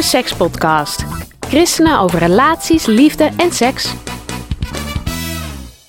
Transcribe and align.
De 0.00 0.06
Sekspodcast. 0.06 1.04
Christenen 1.40 1.98
over 1.98 2.18
relaties, 2.18 2.86
liefde 2.86 3.30
en 3.36 3.52
seks. 3.52 3.94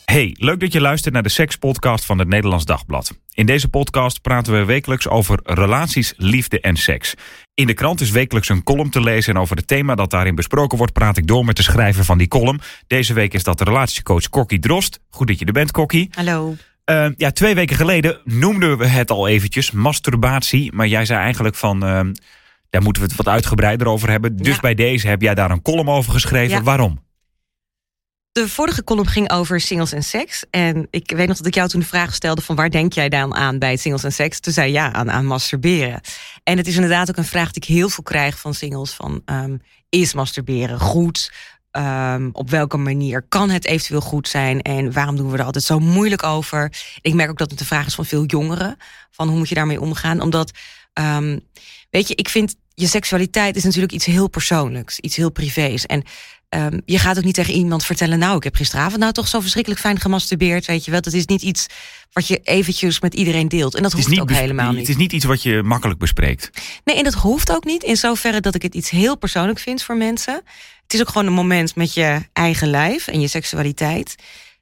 Hey, 0.05 0.35
leuk 0.39 0.59
dat 0.59 0.73
je 0.73 0.81
luistert 0.81 1.13
naar 1.13 1.23
de 1.23 1.29
Sekspodcast 1.29 2.05
van 2.05 2.19
het 2.19 2.27
Nederlands 2.27 2.65
Dagblad. 2.65 3.11
In 3.33 3.45
deze 3.45 3.67
podcast 3.67 4.21
praten 4.21 4.53
we 4.53 4.65
wekelijks 4.65 5.07
over 5.07 5.39
relaties, 5.43 6.13
liefde 6.17 6.59
en 6.59 6.75
seks. 6.75 7.13
In 7.53 7.67
de 7.67 7.73
krant 7.73 8.01
is 8.01 8.09
wekelijks 8.09 8.49
een 8.49 8.63
column 8.63 8.89
te 8.89 9.01
lezen 9.01 9.33
en 9.33 9.41
over 9.41 9.55
het 9.55 9.67
thema 9.67 9.95
dat 9.95 10.09
daarin 10.09 10.35
besproken 10.35 10.77
wordt 10.77 10.93
praat 10.93 11.17
ik 11.17 11.27
door 11.27 11.45
met 11.45 11.55
de 11.55 11.63
schrijver 11.63 12.05
van 12.05 12.17
die 12.17 12.27
column. 12.27 12.59
Deze 12.87 13.13
week 13.13 13.33
is 13.33 13.43
dat 13.43 13.57
de 13.57 13.63
relatiecoach 13.63 14.29
Kokkie 14.29 14.59
Drost. 14.59 14.99
Goed 15.09 15.27
dat 15.27 15.39
je 15.39 15.45
er 15.45 15.53
bent, 15.53 15.71
Kokkie. 15.71 16.09
Hallo. 16.11 16.55
Uh, 16.85 17.07
ja, 17.15 17.31
twee 17.31 17.55
weken 17.55 17.75
geleden 17.75 18.19
noemden 18.23 18.77
we 18.77 18.85
het 18.85 19.11
al 19.11 19.27
eventjes, 19.27 19.71
masturbatie. 19.71 20.73
Maar 20.73 20.87
jij 20.87 21.05
zei 21.05 21.19
eigenlijk 21.19 21.55
van, 21.55 21.85
uh, 21.85 21.99
daar 22.71 22.81
moeten 22.81 23.01
we 23.01 23.07
het 23.07 23.17
wat 23.17 23.27
uitgebreider 23.27 23.87
over 23.87 24.09
hebben. 24.09 24.35
Dus 24.37 24.55
Ja. 24.55 24.59
bij 24.61 24.73
deze 24.73 25.07
heb 25.07 25.21
jij 25.21 25.35
daar 25.35 25.51
een 25.51 25.61
column 25.61 25.89
over 25.89 26.11
geschreven. 26.13 26.57
Ja. 26.57 26.63
Waarom? 26.63 27.03
De 28.31 28.47
vorige 28.49 28.83
column 28.83 29.07
ging 29.07 29.31
over 29.31 29.61
singles 29.61 29.91
en 29.91 30.03
seks. 30.03 30.43
En 30.49 30.87
ik 30.89 31.11
weet 31.15 31.27
nog 31.27 31.37
dat 31.37 31.45
ik 31.45 31.53
jou 31.55 31.67
toen 31.69 31.79
de 31.79 31.85
vraag 31.85 32.13
stelde 32.13 32.41
van 32.41 32.55
waar 32.55 32.69
denk 32.69 32.93
jij 32.93 33.09
dan 33.09 33.35
aan 33.35 33.59
bij 33.59 33.77
singles 33.77 34.03
en 34.03 34.13
seks? 34.13 34.39
Toen 34.39 34.53
zei 34.53 34.67
je 34.67 34.73
ja, 34.73 34.93
aan, 34.93 35.11
aan 35.11 35.25
masturberen. 35.25 36.01
En 36.43 36.57
het 36.57 36.67
is 36.67 36.75
inderdaad 36.75 37.09
ook 37.09 37.17
een 37.17 37.25
vraag 37.25 37.51
die 37.51 37.61
ik 37.63 37.75
heel 37.75 37.89
veel 37.89 38.03
krijg 38.03 38.39
van 38.39 38.53
singles. 38.53 38.91
Van 38.91 39.21
ehm, 39.25 39.57
is 39.89 40.13
masturberen 40.13 40.79
goed? 40.79 41.31
Ehm, 41.71 42.29
op 42.31 42.49
welke 42.49 42.77
manier 42.77 43.25
kan 43.29 43.49
het 43.49 43.65
eventueel 43.65 44.01
goed 44.01 44.27
zijn? 44.27 44.61
En 44.61 44.93
waarom 44.93 45.15
doen 45.15 45.31
we 45.31 45.37
er 45.37 45.43
altijd 45.43 45.63
zo 45.63 45.79
moeilijk 45.79 46.23
over? 46.23 46.73
Ik 47.01 47.13
merk 47.13 47.29
ook 47.29 47.37
dat 47.37 47.51
het 47.51 47.59
een 47.59 47.65
vraag 47.65 47.85
is 47.85 47.95
van 47.95 48.05
veel 48.05 48.25
jongeren. 48.25 48.77
Van 49.11 49.27
hoe 49.27 49.37
moet 49.37 49.49
je 49.49 49.55
daarmee 49.55 49.81
omgaan? 49.81 50.21
Omdat, 50.21 50.51
ehm, 50.93 51.39
weet 51.89 52.07
je, 52.07 52.15
ik 52.15 52.29
vind 52.29 52.55
je 52.73 52.87
seksualiteit 52.87 53.55
is 53.55 53.63
natuurlijk 53.63 53.93
iets 53.93 54.05
heel 54.05 54.27
persoonlijks. 54.27 54.99
Iets 54.99 55.15
heel 55.15 55.31
privés. 55.31 55.85
En 55.85 56.03
Ehm, 56.51 56.79
je 56.85 56.99
gaat 56.99 57.17
ook 57.17 57.23
niet 57.23 57.35
tegen 57.35 57.53
iemand 57.53 57.85
vertellen... 57.85 58.19
nou, 58.19 58.35
ik 58.35 58.43
heb 58.43 58.55
gisteravond 58.55 58.99
nou 58.99 59.11
toch 59.11 59.27
zo 59.27 59.39
verschrikkelijk 59.39 59.81
fijn 59.81 59.99
gemasturbeerd. 59.99 60.65
Weet 60.65 60.85
je 60.85 60.91
wel, 60.91 61.01
dat 61.01 61.13
is 61.13 61.25
niet 61.25 61.41
iets 61.41 61.67
wat 62.11 62.27
je 62.27 62.39
eventjes 62.43 62.99
met 62.99 63.13
iedereen 63.13 63.47
deelt. 63.47 63.75
En 63.75 63.83
dat 63.83 63.91
hoeft 63.91 64.19
ook 64.19 64.31
helemaal 64.31 64.67
Het 64.67 64.77
niet. 64.77 64.89
is 64.89 64.95
niet 64.95 65.11
iets 65.11 65.25
wat 65.25 65.41
je 65.43 65.63
makkelijk 65.63 65.99
bespreekt. 65.99 66.49
Nee, 66.83 66.95
en 66.97 67.03
dat 67.03 67.13
hoeft 67.13 67.51
ook 67.51 67.63
niet. 67.63 67.83
In 67.83 67.97
zoverre 67.97 68.39
dat 68.39 68.55
ik 68.55 68.61
het 68.61 68.75
iets 68.75 68.89
heel 68.89 69.17
persoonlijk 69.17 69.59
vind 69.59 69.83
voor 69.83 69.97
mensen. 69.97 70.33
Het 70.83 70.93
is 70.93 70.99
ook 71.01 71.09
gewoon 71.09 71.27
een 71.27 71.33
moment 71.33 71.75
met 71.75 71.93
je 71.93 72.19
eigen 72.33 72.69
lijf 72.69 73.07
en 73.07 73.21
je 73.21 73.27
seksualiteit. 73.27 74.15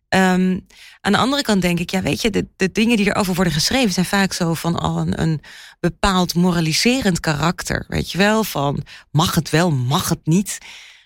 Ehm, 0.10 0.60
aan 1.02 1.12
de 1.12 1.18
andere 1.18 1.42
kant 1.42 1.62
denk 1.62 1.80
ik, 1.80 1.90
ja, 1.90 2.02
weet 2.02 2.22
je, 2.22 2.30
de, 2.30 2.48
de 2.56 2.72
dingen 2.72 2.98
die 2.98 3.08
erover 3.08 3.34
worden 3.34 3.54
geschreven 3.54 3.94
zijn 3.94 4.06
vaak 4.06 4.34
zo 4.34 4.54
van 4.54 4.80
al 4.80 4.98
een, 4.98 5.22
een 5.22 5.42
bepaald 5.80 6.36
moraliserend 6.36 7.20
karakter. 7.20 7.86
Weet 7.88 8.12
je 8.12 8.18
wel, 8.18 8.44
van 8.44 8.84
mag 9.12 9.36
het 9.36 9.50
wel, 9.50 9.72
mag 9.72 10.10
het 10.10 10.20
niet. 10.24 10.58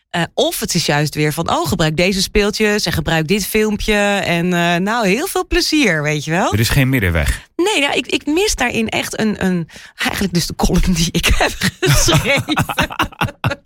Eh, 0.09 0.23
of 0.33 0.59
het 0.59 0.73
is 0.73 0.85
juist 0.85 1.15
weer 1.15 1.33
van, 1.33 1.49
oh, 1.49 1.67
gebruik 1.67 1.97
deze 1.97 2.21
speeltjes 2.21 2.85
en 2.85 2.91
gebruik 2.91 3.27
dit 3.27 3.45
filmpje. 3.45 3.93
En 4.25 4.53
eh, 4.53 4.75
nou, 4.75 5.07
heel 5.07 5.27
veel 5.27 5.47
plezier, 5.47 6.01
weet 6.01 6.25
je 6.25 6.31
wel. 6.31 6.53
Er 6.53 6.59
is 6.59 6.69
geen 6.69 6.89
middenweg. 6.89 7.47
Nee, 7.55 7.79
nou, 7.81 7.93
ik, 7.97 8.07
ik 8.07 8.25
mis 8.25 8.55
daarin 8.55 8.89
echt 8.89 9.19
een, 9.19 9.45
een. 9.45 9.69
Eigenlijk 9.95 10.33
dus 10.33 10.47
de 10.47 10.55
column 10.55 10.93
die 10.93 11.09
ik 11.11 11.25
heb 11.37 11.53
geschreven. 11.79 12.53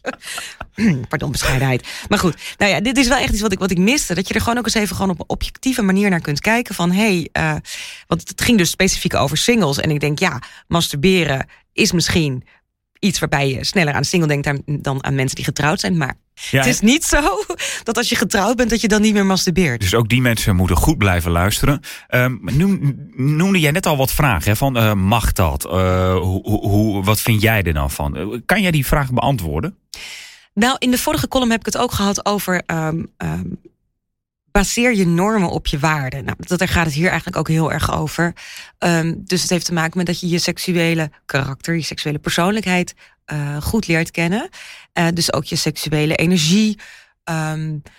Pardon, 1.10 1.32
bescheidenheid. 1.32 1.88
Maar 2.10 2.20
goed, 2.20 2.36
nou 2.58 2.72
ja, 2.72 2.80
dit 2.82 2.98
is 2.98 3.08
wel 3.08 3.18
echt 3.18 3.32
iets 3.34 3.42
wat 3.42 3.52
ik, 3.52 3.60
wat 3.60 3.72
ik 3.72 3.78
miste. 3.78 4.14
Dat 4.16 4.28
je 4.28 4.34
er 4.34 4.42
gewoon 4.42 4.58
ook 4.58 4.66
eens 4.66 4.74
even 4.74 4.96
gewoon 4.96 5.12
op 5.12 5.20
een 5.20 5.30
objectieve 5.30 5.82
manier 5.82 6.10
naar 6.10 6.22
kunt 6.22 6.40
kijken. 6.42 6.76
Van 6.76 6.92
hé, 6.92 7.02
hey, 7.02 7.30
eh, 7.32 7.56
want 8.08 8.28
het 8.28 8.42
ging 8.42 8.58
dus 8.58 8.70
specifiek 8.70 9.16
over 9.16 9.38
singles. 9.38 9.80
En 9.80 9.92
ik 9.92 10.00
denk, 10.00 10.20
ja, 10.20 10.42
masturberen 10.68 11.46
is 11.74 11.92
misschien 11.92 12.44
iets 13.00 13.20
waarbij 13.20 13.50
je 13.50 13.66
sneller 13.66 13.94
aan 13.94 14.04
single 14.04 14.28
denkt 14.42 14.62
dan- 14.84 15.04
aan 15.04 15.16
mensen 15.16 15.36
die 15.36 15.46
getrouwd 15.46 15.80
zijn. 15.80 15.98
Maar 15.98 16.14
Ja, 16.52 16.58
het 16.58 16.68
is 16.68 16.80
niet 16.80 17.04
zo 17.04 17.22
dat 17.84 17.98
als 17.98 18.10
je 18.10 18.16
getrouwd 18.16 18.56
bent, 18.56 18.70
dat 18.70 18.82
je 18.82 18.88
dan 18.88 19.02
niet 19.02 19.14
meer 19.14 19.26
masturbeert. 19.26 19.82
Dus 19.82 19.96
ook 19.96 20.10
die 20.10 20.22
mensen 20.22 20.56
moeten 20.56 20.76
goed 20.78 20.98
blijven 20.98 21.32
luisteren. 21.32 21.80
Ehm, 22.08 22.36
noem, 22.42 22.96
noemde 23.16 23.60
jij 23.60 23.72
net 23.72 23.86
al 23.86 23.98
wat 23.98 24.12
vragen, 24.12 24.50
hè, 24.52 24.56
van 24.56 24.78
eh, 24.78 24.94
mag 24.94 25.32
dat? 25.32 25.66
Eh, 25.66 26.18
hoe, 26.18 26.42
hoe, 26.60 27.04
wat 27.04 27.22
vind 27.22 27.42
jij 27.42 27.64
er 27.64 27.74
dan 27.74 27.92
van? 27.92 28.18
Eh, 28.18 28.26
Kan 28.46 28.62
jij 28.62 28.72
die 28.72 28.86
vraag 28.86 29.12
beantwoorden? 29.12 29.78
Nou, 30.58 30.76
in 30.80 30.92
de 30.92 30.98
vorige 30.98 31.28
column 31.28 31.52
heb 31.52 31.60
ik 31.60 31.66
het 31.66 31.78
ook 31.78 31.92
gehad 31.92 32.26
over. 32.26 32.62
ehm, 32.66 33.04
ehm, 33.18 33.46
baseer 34.52 34.96
je 34.96 35.08
normen 35.08 35.50
op 35.50 35.68
je 35.68 35.80
waarden. 35.80 36.26
Nou, 36.26 36.38
dat, 36.40 36.60
daar 36.60 36.68
gaat 36.68 36.86
het 36.86 36.94
hier 36.94 37.08
eigenlijk 37.08 37.38
ook 37.38 37.48
heel 37.48 37.72
erg 37.72 37.94
over. 37.94 38.34
Ehm, 38.78 39.14
dus 39.18 39.42
het 39.42 39.50
heeft 39.50 39.66
te 39.66 39.74
maken 39.74 39.98
met 39.98 40.06
dat 40.06 40.20
je 40.20 40.28
je 40.28 40.40
seksuele 40.40 41.12
karakter, 41.26 41.76
je 41.76 41.82
seksuele 41.82 42.20
persoonlijkheid 42.20 42.94
eh, 43.26 43.62
goed 43.62 43.88
leert 43.88 44.12
kennen. 44.12 44.50
Eh, 44.94 45.08
dus 45.14 45.34
ook 45.34 45.46
je 45.46 45.56
seksuele 45.56 46.16
energie. 46.16 46.80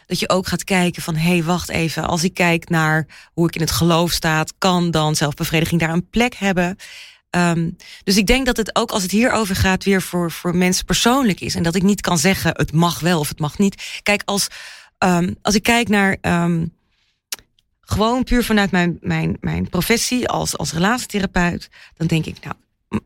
Dat 0.06 0.18
je 0.18 0.28
ook 0.28 0.46
gaat 0.46 0.64
kijken 0.64 1.02
van, 1.02 1.14
hé, 1.16 1.28
hey, 1.28 1.44
wacht 1.44 1.68
even. 1.68 2.04
Als 2.04 2.24
ik 2.24 2.34
kijk 2.34 2.68
naar 2.68 3.06
hoe 3.32 3.46
ik 3.46 3.54
in 3.54 3.60
het 3.60 3.70
geloof 3.70 4.12
staat, 4.12 4.54
kan 4.58 4.90
dan 4.90 5.16
zelfbevrediging 5.16 5.80
daar 5.80 5.90
een 5.90 6.08
plek 6.08 6.34
hebben? 6.34 6.76
Ehm, 7.30 7.70
dus 8.04 8.16
ik 8.16 8.26
denk 8.26 8.46
dat 8.46 8.56
het 8.56 8.76
ook 8.76 8.90
als 8.90 9.02
het 9.02 9.10
hierover 9.10 9.56
gaat 9.56 9.84
weer 9.84 10.02
voor, 10.02 10.30
voor 10.30 10.56
mensen 10.56 10.84
persoonlijk 10.84 11.40
is. 11.40 11.54
En 11.54 11.62
dat 11.62 11.74
ik 11.74 11.82
niet 11.82 12.00
kan 12.00 12.18
zeggen 12.18 12.50
het 12.56 12.72
mag 12.72 13.00
wel 13.00 13.18
of 13.18 13.28
het 13.28 13.40
mag 13.40 13.58
niet. 13.58 14.00
Kijk, 14.02 14.22
als, 14.24 14.48
ehm, 14.98 15.32
als 15.42 15.54
ik 15.54 15.62
kijk 15.62 15.88
naar 15.88 16.16
ehm, 16.20 16.66
gewoon 17.80 18.24
puur 18.24 18.44
vanuit 18.44 18.70
mijn, 18.70 18.98
mijn, 19.00 19.36
mijn 19.40 19.68
professie 19.68 20.28
als, 20.28 20.56
als 20.56 20.72
relatietherapeut, 20.72 21.68
dan 21.96 22.06
denk 22.06 22.26
ik, 22.26 22.36
nou, 22.40 22.54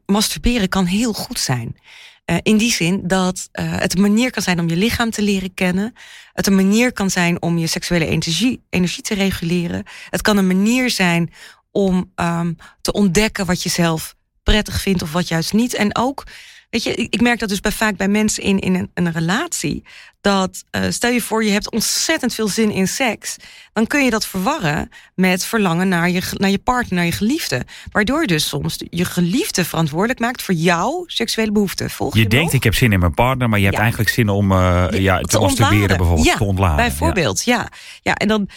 masturberen 0.06 0.68
kan 0.68 0.84
heel 0.84 1.12
goed 1.12 1.38
zijn. 1.38 1.76
Eh, 2.24 2.36
in 2.42 2.56
die 2.56 2.72
zin 2.72 3.00
dat 3.04 3.48
eh, 3.52 3.78
het 3.78 3.94
een 3.94 4.00
manier 4.00 4.30
kan 4.30 4.42
zijn 4.42 4.60
om 4.60 4.68
je 4.68 4.76
lichaam 4.76 5.10
te 5.10 5.22
leren 5.22 5.54
kennen. 5.54 5.94
Het 6.32 6.46
een 6.46 6.54
manier 6.54 6.92
kan 6.92 7.10
zijn 7.10 7.42
om 7.42 7.58
je 7.58 7.66
seksuele 7.66 8.06
energie, 8.06 8.60
energie 8.70 9.02
te 9.02 9.14
reguleren. 9.14 9.84
Het 10.10 10.22
kan 10.22 10.36
een 10.36 10.46
manier 10.46 10.90
zijn 10.90 11.32
om 11.72 12.10
ehm, 12.14 12.52
te 12.80 12.92
ontdekken 12.92 13.46
wat 13.46 13.62
je 13.62 13.68
zelf 13.68 14.14
prettig 14.42 14.80
vindt 14.80 15.02
of 15.02 15.12
wat 15.12 15.28
juist 15.28 15.52
niet. 15.52 15.74
En 15.74 15.96
ook, 15.96 16.24
weet 16.72 16.82
je, 16.82 16.94
ik 17.10 17.20
merk 17.20 17.38
dat 17.38 17.48
dus 17.48 17.60
bij, 17.60 17.72
vaak 17.72 17.96
bij 17.96 18.08
mensen 18.08 18.42
in, 18.42 18.58
in 18.58 18.74
een, 18.74 18.90
een 18.94 19.12
relatie. 19.12 19.84
Dat 20.20 20.64
eh, 20.70 20.82
stel 20.88 21.10
je 21.10 21.20
voor, 21.20 21.44
je 21.44 21.50
hebt 21.50 21.70
ontzettend 21.70 22.34
veel 22.34 22.48
zin 22.48 22.70
in 22.70 22.88
seks. 22.88 23.36
Dan 23.72 23.86
kun 23.86 24.04
je 24.04 24.10
dat 24.10 24.26
verwarren 24.26 24.88
met 25.14 25.44
verlangen 25.44 25.88
naar 25.88 26.10
je, 26.10 26.22
naar 26.32 26.50
je 26.50 26.58
partner, 26.58 26.94
naar 26.94 27.04
je 27.04 27.12
geliefde. 27.12 27.62
Waardoor 27.90 28.20
je 28.20 28.26
dus 28.26 28.48
soms 28.48 28.76
je 28.90 29.04
geliefde 29.04 29.64
verantwoordelijk 29.64 30.20
maakt 30.20 30.42
voor 30.42 30.54
jouw 30.54 31.04
seksuele 31.06 31.52
behoeften. 31.52 31.90
Volg 31.90 32.14
je, 32.14 32.20
Je 32.20 32.28
denkt, 32.28 32.44
nog? 32.44 32.54
ik 32.54 32.64
heb 32.64 32.74
zin 32.74 32.92
in 32.92 32.98
mijn 33.00 33.14
partner, 33.14 33.48
maar 33.48 33.58
je 33.58 33.64
hebt 33.64 33.76
Ja. 33.76 33.82
eigenlijk 33.82 34.10
zin 34.12 34.28
om 34.28 34.52
eh, 34.52 34.86
ja, 34.90 35.20
te, 35.20 35.38
masturberen 35.38 35.80
ontladen. 35.80 35.96
bijvoorbeeld, 35.96 36.26
Ja, 36.26 36.36
te 36.36 36.44
ontladen. 36.44 36.76
Bijvoorbeeld, 36.76 37.44
ja. 37.44 37.68
ja. 38.02 38.14
en 38.14 38.28
dan, 38.28 38.48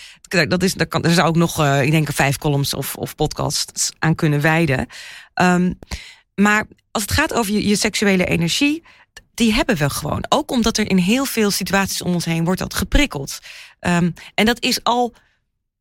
dat 0.48 0.64
is, 0.64 0.74
daar, 0.74 0.88
kan, 0.88 1.02
daar 1.02 1.12
zou 1.14 1.28
ook 1.28 1.36
nog, 1.36 1.60
eh, 1.60 1.82
ik 1.84 1.92
denk, 1.92 2.08
vijf 2.14 2.38
columns 2.38 2.74
of, 2.74 2.96
of 2.96 3.16
podcasts 3.16 3.92
aan 4.00 4.16
kunnen 4.16 4.42
wijden. 4.42 4.88
Ehm, 5.34 5.72
maar 6.36 6.68
als 6.92 7.04
het 7.04 7.12
gaat 7.12 7.34
over 7.34 7.54
je, 7.54 7.76
seksuele 7.76 8.26
energie, 8.26 8.84
die 9.34 9.54
hebben 9.54 9.76
we 9.76 9.90
gewoon. 9.90 10.26
Ook 10.30 10.52
omdat 10.52 10.78
er 10.78 10.90
in 10.90 10.98
heel 10.98 11.26
veel 11.26 11.52
situaties 11.52 12.02
om 12.02 12.14
ons 12.14 12.26
heen 12.26 12.46
wordt 12.46 12.60
dat 12.60 12.74
geprikkeld. 12.74 13.40
Ehm, 13.80 14.12
en 14.34 14.46
dat 14.46 14.64
is 14.64 14.84
al, 14.84 15.14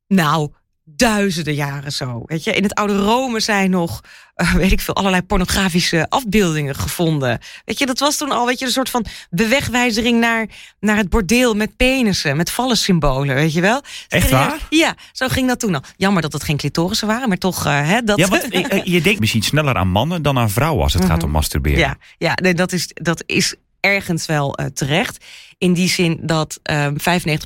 nou, 0.06 0.52
duizenden 0.84 1.54
jaren 1.54 1.92
zo. 1.92 2.22
Weet 2.26 2.44
je, 2.44 2.52
in 2.52 2.62
het 2.62 2.74
oude 2.74 2.96
Rome 2.96 3.40
zijn 3.40 3.70
nog, 3.70 4.00
eh, 4.34 4.54
weet 4.54 4.72
ik 4.72 4.80
veel, 4.80 4.94
allerlei 4.94 5.22
pornografische 5.22 6.06
afbeeldingen 6.08 6.74
gevonden. 6.74 7.38
Weet 7.64 7.78
je, 7.78 7.86
dat 7.86 7.98
was 7.98 8.16
toen 8.16 8.30
al, 8.30 8.46
weet 8.46 8.58
je, 8.58 8.64
een 8.64 8.70
soort 8.70 8.90
van 8.90 9.04
bewegwijzering 9.30 10.20
naar, 10.20 10.46
naar 10.80 10.96
het 10.96 11.08
bordeel 11.08 11.54
met 11.54 11.76
penissen, 11.76 12.36
met 12.36 12.50
vallensymbolen, 12.50 13.34
weet 13.34 13.52
je 13.52 13.60
wel? 13.60 13.82
Echt 14.08 14.30
waar? 14.30 14.58
Ja, 14.70 14.96
zo 15.12 15.28
ging 15.28 15.48
dat 15.48 15.60
toen 15.60 15.74
al. 15.74 15.82
Jammer 15.96 16.22
dat 16.22 16.32
het 16.32 16.44
geen 16.44 16.56
clitorissen 16.56 17.06
waren, 17.06 17.28
maar 17.28 17.38
toch, 17.38 17.66
eh, 17.66 17.88
hè, 17.88 18.02
dat... 18.02 18.18
Ja, 18.18 18.28
want 18.28 18.48
eh, 18.48 18.84
je 18.84 19.00
denkt 19.00 19.20
misschien 19.20 19.42
sneller 19.42 19.74
aan 19.74 19.88
mannen 19.88 20.22
dan 20.22 20.38
aan 20.38 20.50
vrouwen 20.50 20.82
als 20.82 20.92
het 20.92 21.04
gaat 21.04 21.22
om 21.22 21.30
masturberen. 21.30 21.78
Ja, 21.78 21.96
ja 22.18 22.32
nee, 22.42 22.54
dat, 22.54 22.72
is, 22.72 22.90
dat 22.94 23.22
is 23.26 23.54
ergens 23.80 24.26
wel 24.26 24.58
terecht. 24.74 25.24
In 25.58 25.72
die 25.72 25.88
zin 25.88 26.18
dat 26.22 26.58
eh 26.62 26.86
95% 26.88 26.92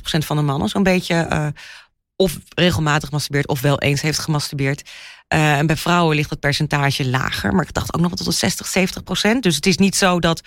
van 0.01 0.37
de 0.37 0.43
mannen 0.43 0.69
zo'n 0.69 0.83
beetje... 0.83 1.53
eh, 2.19 2.25
of 2.25 2.37
regelmatig 2.55 3.11
masturbeert 3.11 3.47
of 3.47 3.61
wel 3.61 3.79
eens 3.79 4.01
heeft 4.01 4.19
gemasturbeerd. 4.19 4.89
Uh, 5.33 5.57
en 5.57 5.67
bij 5.67 5.77
vrouwen 5.77 6.15
ligt 6.15 6.29
dat 6.29 6.39
percentage 6.39 7.09
lager. 7.09 7.53
Maar 7.53 7.63
ik 7.63 7.73
dacht 7.73 7.93
ook 7.93 8.01
nog 8.01 8.15
tot 8.15 8.35
60, 8.35 8.67
70 8.67 9.03
procent. 9.03 9.43
Dus 9.43 9.55
het 9.55 9.65
is 9.65 9.77
niet 9.77 9.95
zo 9.95 10.19
dat 10.19 10.41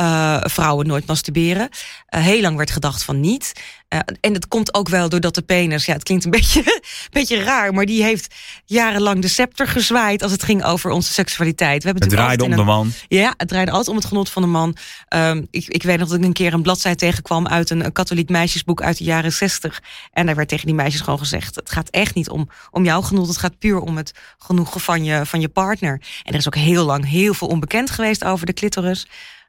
uh, 0.00 0.40
vrouwen 0.40 0.86
nooit 0.86 1.06
masturberen. 1.06 1.68
Uh, 2.14 2.22
heel 2.22 2.40
lang 2.40 2.56
werd 2.56 2.70
gedacht 2.70 3.02
van 3.02 3.20
niet. 3.20 3.52
Uh, 3.94 4.00
en 4.20 4.34
het 4.34 4.48
komt 4.48 4.74
ook 4.74 4.88
wel 4.88 5.08
doordat 5.08 5.34
de 5.34 5.42
penis, 5.42 5.84
ja, 5.84 5.92
het 5.92 6.02
klinkt 6.02 6.24
een 6.24 6.30
beetje, 6.40 6.80
beetje 7.10 7.42
raar, 7.42 7.74
maar 7.74 7.86
die 7.86 8.02
heeft 8.02 8.34
jarenlang 8.64 9.22
de 9.22 9.28
scepter 9.28 9.66
gezwaaid 9.66 10.22
als 10.22 10.32
het 10.32 10.42
ging 10.42 10.64
over 10.64 10.90
onze 10.90 11.12
seksualiteit. 11.12 11.82
We 11.82 11.88
hebben 11.88 12.08
het 12.08 12.16
draaide 12.16 12.44
om 12.44 12.50
een, 12.50 12.56
de 12.56 12.62
man. 12.64 12.92
Ja, 13.08 13.34
het 13.36 13.48
draaide 13.48 13.70
altijd 13.70 13.88
om 13.88 13.96
het 13.96 14.04
genot 14.04 14.30
van 14.30 14.42
de 14.42 14.48
man. 14.48 14.76
Um, 15.08 15.46
ik, 15.50 15.66
ik 15.66 15.82
weet 15.82 15.98
nog 15.98 16.08
dat 16.08 16.18
ik 16.18 16.24
een 16.24 16.32
keer 16.32 16.52
een 16.52 16.62
bladzijde 16.62 16.98
tegenkwam 16.98 17.46
uit 17.46 17.70
een, 17.70 17.84
een 17.84 17.92
katholiek 17.92 18.28
meisjesboek 18.28 18.82
uit 18.82 18.98
de 18.98 19.04
jaren 19.04 19.32
zestig. 19.32 19.82
En 20.12 20.26
daar 20.26 20.34
werd 20.34 20.48
tegen 20.48 20.66
die 20.66 20.74
meisjes 20.74 21.00
gewoon 21.00 21.18
gezegd: 21.18 21.54
het 21.54 21.70
gaat 21.70 21.88
echt 21.90 22.14
niet 22.14 22.28
om, 22.28 22.48
om 22.70 22.84
jouw 22.84 23.00
genot, 23.00 23.28
het 23.28 23.38
gaat 23.38 23.58
puur 23.58 23.78
om 23.78 23.96
het 23.96 24.12
genoegen 24.38 24.80
van 24.80 25.04
je, 25.04 25.26
van 25.26 25.40
je 25.40 25.48
partner. 25.48 26.00
En 26.22 26.32
er 26.32 26.38
is 26.38 26.46
ook 26.46 26.56
heel 26.56 26.84
lang 26.84 27.08
heel 27.08 27.34
veel 27.34 27.48
onbekend 27.48 27.90
geweest 27.90 28.24
over 28.24 28.46
de 28.46 28.52
clitoris. 28.52 29.06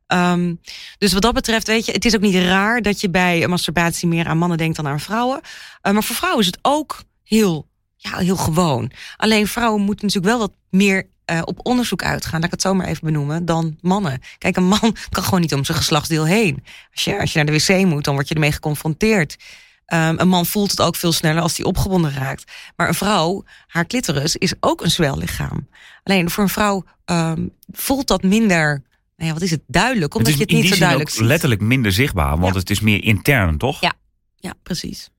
Um, 0.08 0.62
dus 0.98 1.14
wat 1.14 1.22
dat 1.22 1.34
betreft, 1.34 1.68
weet 1.68 1.86
je, 1.86 1.92
het 1.92 2.06
is 2.06 2.16
ook 2.16 2.22
niet 2.22 2.36
raar 2.36 2.82
dat 2.82 3.02
je 3.02 3.10
bij 3.10 3.48
masturbatie 3.48 4.08
meer 4.08 4.28
aan 4.28 4.38
mannen 4.38 4.58
denkt 4.58 4.76
dan 4.76 4.88
aan 4.88 5.00
vrouwen. 5.00 5.40
Uh, 5.82 5.94
maar 5.94 6.04
voor 6.04 6.16
vrouwen 6.16 6.42
is 6.42 6.48
het 6.48 6.60
ook 6.62 7.04
heel, 7.24 7.68
ja, 7.96 8.18
heel 8.18 8.36
gewoon. 8.36 8.92
Alleen 9.18 9.48
vrouwen 9.48 9.82
moeten 9.82 10.06
natuurlijk 10.06 10.38
wel 10.38 10.48
wat 10.48 10.56
meer 10.70 11.08
uh, 11.32 11.42
op 11.46 11.60
onderzoek 11.64 12.04
uitgaan, 12.04 12.34
laat 12.34 12.44
ik 12.44 12.52
het 12.52 12.62
zo 12.62 12.74
maar 12.74 12.88
even 12.88 13.06
benoemen, 13.06 13.46
dan 13.46 13.78
mannen. 13.82 14.22
Kijk, 14.38 14.56
een 14.56 14.68
man 14.68 14.96
kan 15.10 15.24
gewoon 15.24 15.42
niet 15.42 15.54
om 15.54 15.66
zijn 15.66 15.78
geslachtsdeel 15.78 16.26
heen. 16.26 16.64
Als 16.94 17.04
je, 17.04 17.20
als 17.20 17.34
je 17.34 17.44
naar 17.44 17.54
de 17.54 17.66
wc 17.66 17.86
moet, 17.86 18.04
dan 18.04 18.14
word 18.14 18.28
je 18.28 18.34
ermee 18.34 18.52
geconfronteerd. 18.52 19.36
Um, 19.94 20.20
een 20.20 20.28
man 20.28 20.46
voelt 20.46 20.72
het 20.72 20.82
ook 20.82 20.96
veel 20.96 21.12
sneller 21.12 21.42
als 21.42 21.58
hij 21.58 21.66
opgewonden 21.66 22.14
raakt. 22.14 22.52
Maar 22.76 22.88
een 22.88 22.94
vrouw, 22.94 23.44
haar 23.68 23.88
clitoris, 23.88 24.36
is 24.36 24.54
ook 24.60 24.82
een 24.82 24.92
zwellichaam. 24.92 25.68
Alleen 26.04 26.30
voor 26.30 26.44
een 26.44 26.50
vrouw 26.50 26.84
um, 27.06 27.52
voelt 27.72 28.08
dat 28.08 28.24
minder 28.24 28.84
nou 29.16 29.28
ja, 29.30 29.34
wat 29.34 29.42
is 29.42 29.52
het 29.52 29.62
duidelijk? 29.68 30.16
Omdat 30.16 30.32
het 30.32 30.38
je 30.38 30.56
het 30.56 30.64
niet 30.64 30.74
zo 30.74 30.80
duidelijk 30.80 31.10
ziet. 31.10 31.22
letterlijk 31.22 31.62
minder 31.62 31.92
zichtbaar, 31.92 32.38
want 32.38 32.56
het 32.56 32.70
is 32.70 32.80
meer 32.80 33.04
intern, 33.04 33.58
toch? 33.58 33.82
Ja, 33.82 33.94
ja 34.36 34.54
precies. 34.64 35.10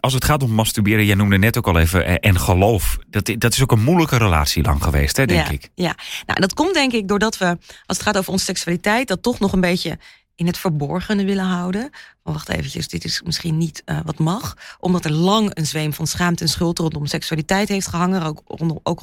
Als 0.00 0.14
het 0.14 0.24
gaat 0.24 0.42
om 0.42 0.50
masturberen, 0.50 1.04
jij 1.04 1.14
noemde 1.14 1.38
net 1.38 1.58
ook 1.58 1.66
al 1.66 1.78
even, 1.78 2.04
eh, 2.04 2.30
en 2.30 2.40
geloof, 2.40 2.98
dat, 3.06 3.34
dat 3.38 3.52
is 3.52 3.62
ook 3.62 3.72
een 3.72 3.82
moeilijke 3.82 4.16
relatie 4.16 4.62
lang 4.62 4.82
geweest, 4.82 5.16
hè, 5.16 5.26
denk 5.26 5.46
ja, 5.46 5.52
ik. 5.52 5.70
Ja, 5.74 5.96
nou, 6.26 6.40
dat 6.40 6.54
komt 6.54 6.74
denk 6.74 6.92
ik 6.92 7.08
doordat 7.08 7.38
we, 7.38 7.46
als 7.86 7.96
het 7.96 8.02
gaat 8.02 8.16
over 8.18 8.32
onze 8.32 8.44
seksualiteit, 8.44 9.08
dat 9.08 9.22
toch 9.22 9.38
nog 9.38 9.52
een 9.52 9.60
beetje 9.60 9.98
in 10.36 10.46
het 10.46 10.58
verborgene 10.58 11.24
willen 11.24 11.44
houden. 11.44 11.90
Oh, 12.22 12.32
wacht 12.32 12.48
eventjes, 12.48 12.88
dit 12.88 13.04
is 13.04 13.22
misschien 13.24 13.58
niet 13.58 13.82
uh, 13.86 13.98
wat 14.04 14.18
mag. 14.18 14.56
Omdat 14.80 15.04
er 15.04 15.12
lang 15.12 15.50
een 15.54 15.66
zweem 15.66 15.92
van 15.92 16.06
schaamte 16.06 16.42
en 16.42 16.48
schuld 16.48 16.78
rondom 16.78 17.06
seksualiteit 17.06 17.68
heeft 17.68 17.86
gehangen. 17.86 18.22
Ook 18.22 18.42
rondom, 18.46 18.80
ook 18.82 19.00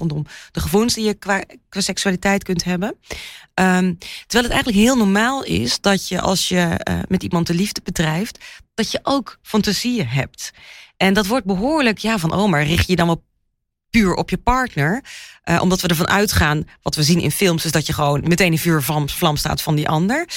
de 0.51 0.59
gevoelens 0.59 0.93
die 0.93 1.05
je 1.05 1.13
qua, 1.13 1.43
seksualiteit 1.69 2.43
kunt 2.43 2.63
hebben. 2.63 2.87
Um, 2.87 3.97
terwijl 3.97 4.43
het 4.43 4.53
eigenlijk 4.53 4.77
heel 4.77 4.97
normaal 4.97 5.43
is 5.43 5.81
dat 5.81 6.07
je 6.07 6.21
als 6.21 6.47
je 6.47 6.79
uh, 6.89 6.99
met 7.07 7.23
iemand 7.23 7.47
de 7.47 7.53
liefde 7.53 7.81
bedrijft, 7.83 8.61
dat 8.73 8.91
je 8.91 8.99
ook 9.03 9.39
fantasieën 9.41 10.07
hebt. 10.07 10.51
En 10.97 11.13
dat 11.13 11.27
wordt 11.27 11.45
behoorlijk, 11.45 11.97
ja, 11.97 12.17
van 12.17 12.33
oh, 12.33 12.49
maar 12.49 12.63
richt 12.63 12.87
je 12.87 12.95
dan 12.95 13.09
op 13.09 13.21
puur 13.89 14.13
op 14.13 14.29
je 14.29 14.37
partner. 14.37 15.03
Uh, 15.49 15.61
omdat 15.61 15.81
we 15.81 15.87
ervan 15.87 16.07
uitgaan, 16.07 16.67
wat 16.81 16.95
we 16.95 17.03
zien 17.03 17.19
in 17.19 17.31
films, 17.31 17.65
is 17.65 17.71
dat 17.71 17.87
je 17.87 17.93
gewoon 17.93 18.21
meteen 18.27 18.51
in 18.51 18.57
vuurvlam 18.57 19.09
vlam 19.09 19.37
staat 19.37 19.61
van 19.61 19.75
die 19.75 19.89
ander. 19.89 20.27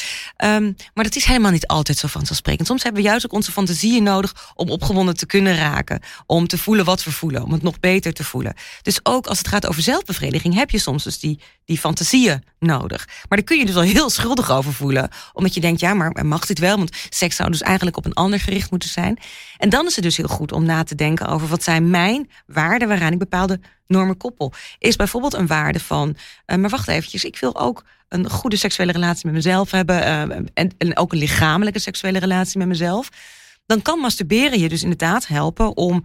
Um, 0.45 0.77
maar 0.95 1.05
dat 1.05 1.17
is 1.17 1.25
helemaal 1.25 1.51
niet 1.51 1.67
altijd 1.67 1.99
zo 1.99 2.09
vanzelfsprekend. 2.09 2.67
Soms 2.67 2.83
hebben 2.83 3.03
we 3.03 3.09
juist 3.09 3.25
ook 3.25 3.33
onze 3.33 3.53
fantasieën 3.53 4.03
nodig 4.03 4.53
om 4.55 4.71
opgewonden 4.71 5.17
te 5.17 5.27
kunnen 5.27 5.57
raken. 5.57 6.01
Om 6.27 6.47
te 6.47 6.59
voelen 6.59 6.85
wat 6.85 7.05
we 7.05 7.13
voelen, 7.13 7.43
om 7.43 7.53
het 7.53 7.63
nog 7.63 7.81
beter 7.81 8.13
te 8.13 8.25
voelen. 8.25 8.55
Dus 8.83 9.01
ook 9.03 9.27
als 9.27 9.39
het 9.39 9.49
gaat 9.49 9.67
over 9.67 9.83
zelfbevrediging, 9.83 10.55
heb 10.55 10.71
je 10.71 10.79
soms 10.79 11.05
dus 11.05 11.19
die, 11.19 11.41
die 11.65 11.79
fantasieën 11.79 12.45
nodig. 12.59 13.07
Maar 13.07 13.39
daar 13.39 13.43
kun 13.43 13.59
je 13.59 13.67
dus 13.67 13.77
al 13.77 13.83
heel 13.83 14.11
schuldig 14.11 14.51
over 14.51 14.73
voelen. 14.73 15.09
Omdat 15.33 15.55
je 15.55 15.61
denkt, 15.61 15.81
ja, 15.81 15.95
maar 15.95 16.27
mag 16.27 16.47
dit 16.47 16.59
wel? 16.59 16.77
Want 16.77 16.97
seks 17.09 17.37
zou 17.37 17.51
dus 17.51 17.63
eigenlijk 17.63 17.97
op 17.97 18.05
een 18.05 18.15
ander 18.15 18.41
gericht 18.41 18.71
moeten 18.71 18.89
zijn. 18.89 19.19
En 19.57 19.69
dan 19.69 19.87
is 19.87 19.95
het 19.95 20.05
dus 20.05 20.17
heel 20.17 20.29
goed 20.29 20.53
om 20.53 20.65
na 20.65 20.83
te 20.83 20.95
denken 20.95 21.27
over 21.27 21.49
wat 21.49 21.63
zijn 21.63 21.91
mijn 21.91 22.31
waarden 22.47 22.89
waaraan 22.89 23.13
ik 23.13 23.19
bepaalde 23.19 23.61
normen 23.87 24.17
koppel. 24.17 24.53
Is 24.79 24.97
bijvoorbeeld 24.97 25.35
een 25.35 25.47
waarde 25.47 25.81
van, 25.81 26.17
uh, 26.47 26.57
maar 26.57 26.71
wacht 26.71 26.89
eventjes, 26.89 27.25
ik 27.25 27.39
wil 27.39 27.57
ook 27.57 27.85
een 28.09 28.31
goede 28.31 28.57
seksuele 28.57 28.93
relatie 28.93 29.27
met 29.27 29.35
mezelf 29.35 29.71
hebben 29.71 29.97
uh, 29.97 30.47
en, 30.55 30.97
ook 30.97 31.13
een 31.13 31.19
lichamelijke 31.19 31.79
seksuele 31.79 32.19
relatie 32.19 32.59
met 32.59 32.69
mezelf. 32.69 33.09
Dan 33.67 33.83
kan 33.83 33.99
masturberen 33.99 34.59
je 34.59 34.69
dus 34.69 34.83
inderdaad 34.83 35.27
helpen 35.27 35.77
om 35.77 36.05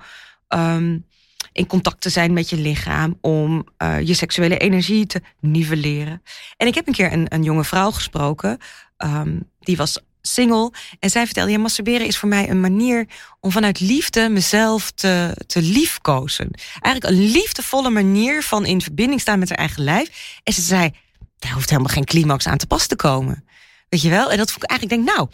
um, 0.49 1.05
in 1.51 1.67
contact 1.67 2.01
te 2.01 2.09
zijn 2.09 2.33
met 2.33 2.49
je 2.49 2.57
lichaam, 2.57 3.17
om 3.21 3.67
uh, 3.77 4.01
je 4.01 4.13
seksuele 4.13 4.57
energie 4.57 5.05
te 5.05 5.21
nivelleren. 5.39 6.21
En 6.57 6.67
ik 6.67 6.75
heb 6.75 6.87
een 6.87 6.93
keer 6.93 7.11
een, 7.11 7.25
een 7.29 7.43
jonge 7.43 7.63
vrouw 7.63 7.91
gesproken, 7.91 8.57
um, 8.97 9.49
die 9.59 9.77
was 9.77 9.99
single. 10.21 10.71
En 10.99 11.09
zij 11.09 11.25
vertelde, 11.25 11.51
ja, 11.51 11.57
masturberen 11.57 12.07
is 12.07 12.17
voor 12.17 12.29
mij 12.29 12.49
een 12.49 12.59
manier 12.61 13.07
om 13.39 13.51
vanuit 13.51 13.79
liefde 13.79 14.29
mezelf 14.29 14.91
te, 14.91 15.35
te 15.47 15.61
liefkozen. 15.61 16.49
Eigenlijk 16.81 17.15
een 17.15 17.31
liefdevolle 17.31 17.89
manier 17.89 18.43
van 18.43 18.65
in 18.65 18.81
verbinding 18.81 19.21
staan 19.21 19.39
met 19.39 19.49
haar 19.49 19.57
eigen 19.57 19.83
lijf. 19.83 20.39
En 20.43 20.53
ze 20.53 20.61
zei, 20.61 20.91
daar 21.39 21.51
hoeft 21.51 21.69
helemaal 21.69 21.93
geen 21.93 22.05
climax 22.05 22.47
aan 22.47 22.57
te 22.57 22.67
pas 22.67 22.87
te 22.87 22.95
komen. 22.95 23.45
Weet 23.91 24.01
je 24.01 24.09
wel? 24.09 24.31
En 24.31 24.37
dat 24.37 24.51
vond 24.51 24.63
ik 24.63 24.69
eigenlijk, 24.69 25.03
denk, 25.03 25.17
nou, 25.17 25.29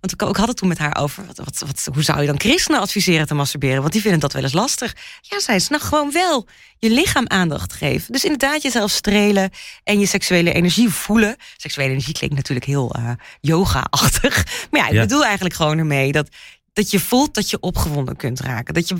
want 0.00 0.12
ik, 0.30 0.36
had 0.36 0.48
het 0.48 0.56
toen 0.56 0.68
met 0.68 0.78
haar 0.78 0.96
over, 0.96 1.26
wat, 1.26 1.36
wat, 1.36 1.58
wat, 1.66 1.88
hoe 1.94 2.02
zou 2.02 2.20
je 2.20 2.26
dan 2.26 2.40
christenen 2.40 2.80
adviseren 2.80 3.26
te 3.26 3.34
masturberen? 3.34 3.80
Want 3.80 3.92
die 3.92 4.00
vinden 4.00 4.20
dat 4.20 4.32
wel 4.32 4.42
eens 4.42 4.52
lastig. 4.52 4.96
Ja, 5.20 5.40
zei 5.40 5.58
ze, 5.58 5.70
nou 5.70 5.82
gewoon 5.82 6.12
wel 6.12 6.46
je 6.78 6.90
lichaam 6.90 7.28
aandacht 7.28 7.72
geven. 7.72 8.12
Dus 8.12 8.22
inderdaad 8.22 8.62
jezelf 8.62 8.90
strelen 8.90 9.50
en 9.84 10.00
je 10.00 10.06
seksuele 10.06 10.52
energie 10.52 10.88
voelen. 10.88 11.36
Seksuele 11.56 11.90
energie 11.90 12.14
klinkt 12.14 12.36
natuurlijk 12.36 12.66
heel 12.66 12.96
uh, 12.98 13.10
yoga-achtig. 13.40 14.44
Maar 14.70 14.80
ja, 14.80 14.86
ik 14.86 14.92
ja. 14.92 15.00
bedoel 15.00 15.24
eigenlijk 15.24 15.54
gewoon 15.54 15.78
ermee 15.78 16.12
dat 16.12 16.28
dat 16.72 16.90
je 16.90 17.00
voelt 17.00 17.34
dat 17.34 17.50
je 17.50 17.60
opgewonden 17.60 18.16
kunt 18.16 18.40
raken. 18.40 18.74
Dat 18.74 18.88
je 18.88 18.96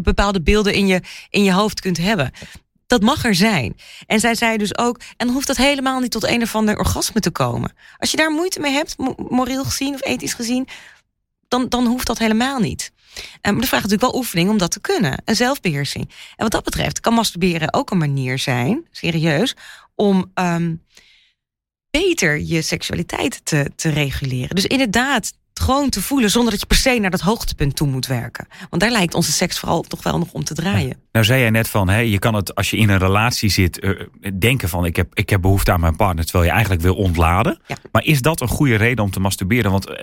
bepaalde 0.00 0.42
beelden 0.42 0.74
in 0.74 0.86
je, 0.86 1.00
in 1.30 1.44
je 1.44 1.52
hoofd 1.52 1.80
kunt 1.80 1.96
hebben. 1.96 2.30
Dat 2.92 3.02
mag 3.02 3.24
er 3.24 3.34
zijn. 3.34 3.76
En 4.06 4.20
zij 4.20 4.34
zei 4.34 4.56
dus 4.56 4.78
ook, 4.78 5.00
en 5.16 5.28
hoeft 5.28 5.46
dat 5.46 5.56
helemaal 5.56 6.00
niet 6.00 6.10
tot 6.10 6.26
een 6.26 6.42
of 6.42 6.54
ander 6.54 6.78
orgasme 6.78 7.20
te 7.20 7.30
komen. 7.30 7.72
Als 7.98 8.10
je 8.10 8.16
daar 8.16 8.30
moeite 8.30 8.60
mee 8.60 8.72
hebt, 8.72 8.96
moreel 9.28 9.64
gezien 9.64 9.94
of 9.94 10.04
ethisch 10.04 10.34
gezien, 10.34 10.68
dan, 11.48 11.68
dan 11.68 11.86
hoeft 11.86 12.06
dat 12.06 12.18
helemaal 12.18 12.58
niet. 12.58 12.92
Um, 13.14 13.52
maar 13.52 13.60
de 13.60 13.66
vraag 13.66 13.84
is 13.84 13.90
natuurlijk 13.90 14.12
wel 14.12 14.20
oefening 14.20 14.50
om 14.50 14.58
dat 14.58 14.70
te 14.70 14.80
kunnen. 14.80 15.22
En 15.24 15.36
zelfbeheersing. 15.36 16.08
En 16.08 16.42
wat 16.42 16.50
dat 16.50 16.64
betreft 16.64 17.00
kan 17.00 17.14
masturberen 17.14 17.74
ook 17.74 17.90
een 17.90 17.98
manier 17.98 18.38
zijn, 18.38 18.86
serieus, 18.90 19.56
om 19.94 20.30
um, 20.34 20.82
beter 21.90 22.40
je 22.40 22.62
seksualiteit 22.62 23.44
te, 23.44 23.70
te 23.76 23.88
reguleren. 23.88 24.54
Dus 24.54 24.66
inderdaad, 24.66 25.32
gewoon 25.54 25.88
te 25.88 26.02
voelen 26.02 26.30
zonder 26.30 26.50
dat 26.50 26.60
je 26.60 26.66
per 26.66 26.76
se 26.76 26.98
naar 26.98 27.10
dat 27.10 27.20
hoogtepunt 27.20 27.76
toe 27.76 27.88
moet 27.88 28.06
werken. 28.06 28.46
Want 28.70 28.82
daar 28.82 28.90
lijkt 28.90 29.14
onze 29.14 29.32
seks 29.32 29.58
vooral 29.58 29.82
toch 29.82 30.02
wel 30.02 30.18
nog 30.18 30.32
om 30.32 30.44
te 30.44 30.54
draaien. 30.54 30.96
Nou 31.12 31.24
zei 31.24 31.40
jij 31.40 31.50
net 31.50 31.68
van, 31.68 31.88
hè, 31.88 31.98
je 31.98 32.18
kan 32.18 32.34
het 32.34 32.54
als 32.54 32.70
je 32.70 32.76
in 32.76 32.88
een 32.88 32.98
relatie 32.98 33.50
zit 33.50 33.84
uh, 33.84 34.00
denken 34.38 34.68
van 34.68 34.84
ik 34.84 34.96
heb, 34.96 35.14
ik 35.14 35.30
heb 35.30 35.40
behoefte 35.40 35.72
aan 35.72 35.80
mijn 35.80 35.96
partner 35.96 36.24
terwijl 36.24 36.44
je 36.44 36.50
eigenlijk 36.50 36.82
wil 36.82 36.94
ontladen. 36.94 37.60
Ja. 37.66 37.76
Maar 37.92 38.04
is 38.04 38.22
dat 38.22 38.40
een 38.40 38.48
goede 38.48 38.74
reden 38.74 39.04
om 39.04 39.10
te 39.10 39.20
masturberen? 39.20 39.70
Want 39.70 39.90
uh, 39.90 39.96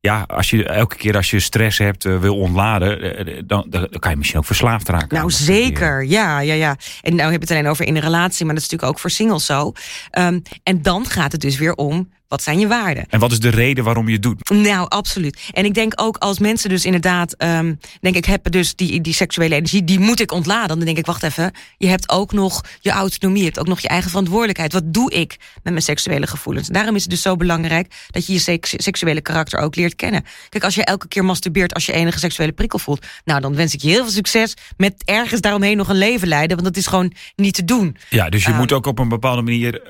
ja, 0.00 0.24
als 0.26 0.50
je 0.50 0.64
elke 0.64 0.96
keer 0.96 1.16
als 1.16 1.30
je 1.30 1.40
stress 1.40 1.78
hebt, 1.78 2.04
uh, 2.04 2.18
wil 2.18 2.36
ontladen, 2.36 3.28
uh, 3.28 3.42
dan, 3.46 3.66
dan, 3.68 3.88
kan 3.98 4.10
je 4.10 4.16
misschien 4.16 4.38
ook 4.38 4.46
verslaafd 4.46 4.88
raken. 4.88 5.16
Nou, 5.16 5.30
zeker. 5.30 6.04
Ja, 6.04 6.40
ja, 6.40 6.54
ja. 6.54 6.76
En 7.02 7.14
nou 7.14 7.30
heb 7.30 7.40
je 7.40 7.46
het 7.46 7.50
alleen 7.50 7.70
over 7.70 7.86
in 7.86 7.96
een 7.96 8.02
relatie, 8.02 8.44
maar 8.44 8.54
dat 8.54 8.64
is 8.64 8.70
natuurlijk 8.70 8.96
ook 8.96 9.00
voor 9.00 9.10
singles 9.10 9.46
zo. 9.46 9.72
Um, 10.18 10.42
en 10.62 10.82
dan 10.82 11.06
gaat 11.06 11.32
het 11.32 11.40
dus 11.40 11.58
weer 11.58 11.74
om 11.74 12.08
wat 12.28 12.42
zijn 12.42 12.58
je 12.58 12.66
waarden? 12.66 13.06
En 13.08 13.20
wat 13.20 13.32
is 13.32 13.40
de 13.40 13.48
reden 13.48 13.84
waarom 13.84 14.06
je 14.06 14.12
het 14.12 14.22
doet? 14.22 14.50
Nou, 14.50 14.88
absoluut. 14.88 15.40
En 15.52 15.64
ik 15.64 15.74
denk 15.74 15.92
ook 15.96 16.16
als 16.16 16.38
mensen 16.38 16.68
dus 16.68 16.84
inderdaad, 16.84 17.42
um, 17.42 17.78
denk 18.00 18.16
ik, 18.16 18.24
hebben 18.24 18.52
dus 18.52 18.74
die, 18.74 19.00
die 19.00 19.14
seksuele 19.14 19.54
energie, 19.54 19.84
die 19.84 19.98
moet 19.98 20.20
ik 20.20 20.32
ontladen. 20.32 20.76
Dan 20.76 20.86
denk 20.86 20.98
ik, 20.98 21.06
wacht 21.06 21.22
even, 21.22 21.52
je 21.78 21.86
hebt 21.86 22.10
ook 22.10 22.32
nog 22.32 22.64
je 22.80 22.90
autonomie, 22.90 23.38
je 23.38 23.44
hebt 23.44 23.58
ook 23.58 23.66
nog 23.66 23.80
je 23.80 23.88
eigen 23.88 24.10
verantwoordelijkheid. 24.10 24.72
Wat 24.72 24.94
doe 24.94 25.12
ik 25.12 25.36
met 25.62 25.72
mijn 25.72 25.82
seksuele 25.82 26.26
gevoelens? 26.26 26.68
Daarom 26.68 26.94
is 26.94 27.02
het 27.02 27.10
dus 27.10 27.22
zo 27.22 27.36
belangrijk 27.36 27.94
dat 28.10 28.26
je 28.26 28.32
je 28.32 28.38
seks, 28.38 28.74
seksuele 28.76 29.20
karakter 29.20 29.58
ook 29.58 29.76
leert 29.76 29.96
kennen. 29.96 30.24
Kijk, 30.48 30.64
als 30.64 30.74
je 30.74 30.84
elke 30.84 31.08
keer 31.08 31.24
masturbeert 31.24 31.74
als 31.74 31.86
je 31.86 31.92
enige 31.92 32.18
seksuele 32.18 32.52
prikkel 32.52 32.78
voelt, 32.78 33.06
nou 33.24 33.40
dan 33.40 33.54
wens 33.54 33.74
ik 33.74 33.80
je 33.80 33.88
heel 33.88 34.02
veel 34.02 34.12
succes 34.12 34.54
met 34.76 35.02
ergens 35.04 35.40
daaromheen 35.40 35.76
nog 35.76 35.88
een 35.88 35.98
leven 35.98 36.28
leiden, 36.28 36.56
want 36.56 36.68
dat 36.68 36.76
is 36.76 36.86
gewoon 36.86 37.12
niet 37.36 37.54
te 37.54 37.64
doen. 37.64 37.96
Ja, 38.10 38.28
dus 38.28 38.44
je 38.44 38.50
um, 38.50 38.56
moet 38.56 38.72
ook 38.72 38.86
op 38.86 38.98
een 38.98 39.08
bepaalde 39.08 39.42
manier 39.42 39.80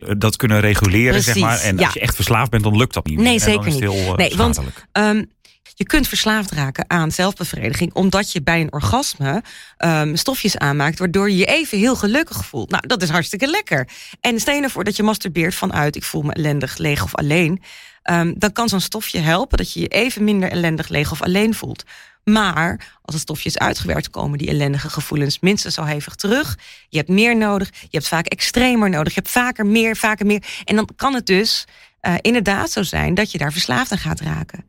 uh, 0.00 0.12
dat 0.18 0.36
kunnen 0.36 0.60
reguleren, 0.60 1.10
Precies, 1.10 1.32
zeg 1.32 1.42
maar. 1.42 1.60
En 1.60 1.76
ja. 1.82 1.86
als 1.86 1.94
je 1.94 2.00
echt 2.00 2.14
verslaafd 2.14 2.50
bent, 2.50 2.62
dan 2.62 2.76
lukt 2.76 2.94
dat 2.94 3.06
niet. 3.06 3.18
Nee, 3.18 3.38
zeker 3.38 3.70
niet. 3.70 3.80
heel, 3.80 3.94
uh, 3.94 4.14
nee, 4.14 4.36
want 4.36 4.60
um, 4.92 5.16
je 5.16 5.26
je 5.74 5.84
kunt 5.86 6.08
verslaafd 6.08 6.50
raken 6.50 6.84
aan 6.88 7.10
zelfbevrediging, 7.10 7.94
omdat 7.94 8.32
je 8.32 8.42
bij 8.42 8.60
een 8.60 8.72
orgasme 8.72 9.42
um, 9.78 10.16
stofjes 10.16 10.58
aanmaakt, 10.58 10.98
waardoor 10.98 11.30
je 11.30 11.36
je 11.36 11.44
even 11.44 11.78
heel 11.78 11.96
gelukkig 11.96 12.44
voelt. 12.44 12.70
Nou, 12.70 12.86
dat 12.86 13.02
is 13.02 13.08
hartstikke 13.08 13.46
lekker. 13.46 13.88
En 14.20 14.40
stel 14.40 14.54
je 14.54 14.62
ervoor 14.62 14.84
dat 14.84 14.96
je 14.96 15.02
masturbeert 15.02 15.54
vanuit 15.54 15.96
ik 15.96 16.02
voel 16.02 16.22
me 16.22 16.32
ellendig, 16.32 16.76
leeg 16.78 17.04
of 17.04 17.14
alleen. 17.14 17.62
Um, 18.10 18.34
dan 18.38 18.52
kan 18.52 18.68
zo'n 18.68 18.80
stofje 18.80 19.18
helpen 19.18 19.58
dat 19.58 19.72
je 19.72 19.80
je 19.80 19.88
even 19.88 20.24
minder 20.24 20.50
ellendig, 20.50 20.88
leeg 20.88 21.12
of 21.12 21.22
alleen 21.22 21.54
voelt. 21.54 21.84
Maar 22.24 22.98
als 23.02 23.14
het 23.14 23.22
stofje 23.22 23.48
is 23.48 23.58
uitgewerkt, 23.58 24.10
komen 24.10 24.38
die 24.38 24.48
ellendige 24.48 24.90
gevoelens 24.90 25.40
minstens 25.40 25.74
zo 25.74 25.84
hevig 25.84 26.14
terug. 26.14 26.58
Je 26.88 26.96
hebt 26.96 27.08
meer 27.08 27.36
nodig, 27.36 27.70
je 27.80 27.88
hebt 27.90 28.08
vaak 28.08 28.26
extremer 28.26 28.90
nodig, 28.90 29.14
je 29.14 29.20
hebt 29.20 29.32
vaker 29.32 29.66
meer, 29.66 29.96
vaker 29.96 30.26
meer. 30.26 30.42
En 30.64 30.76
dan 30.76 30.88
kan 30.96 31.14
het 31.14 31.26
dus 31.26 31.64
uh, 32.02 32.14
inderdaad 32.20 32.70
zo 32.70 32.82
zijn 32.82 33.14
dat 33.14 33.32
je 33.32 33.38
daar 33.38 33.52
verslaafd 33.52 33.92
aan 33.92 33.98
gaat 33.98 34.20
raken. 34.20 34.66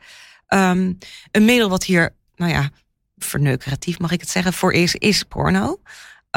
Um, 0.48 0.98
een 1.31 1.45
middel 1.45 1.69
wat 1.69 1.83
hier, 1.83 2.15
nou 2.36 2.51
ja, 2.51 2.69
verneukeratief 3.17 4.00
mag 4.00 4.12
ik 4.12 4.19
het 4.22 4.29
zeggen, 4.29 4.53
voor 4.53 4.74
is, 4.74 4.95
is 4.95 5.24
porno. 5.24 5.79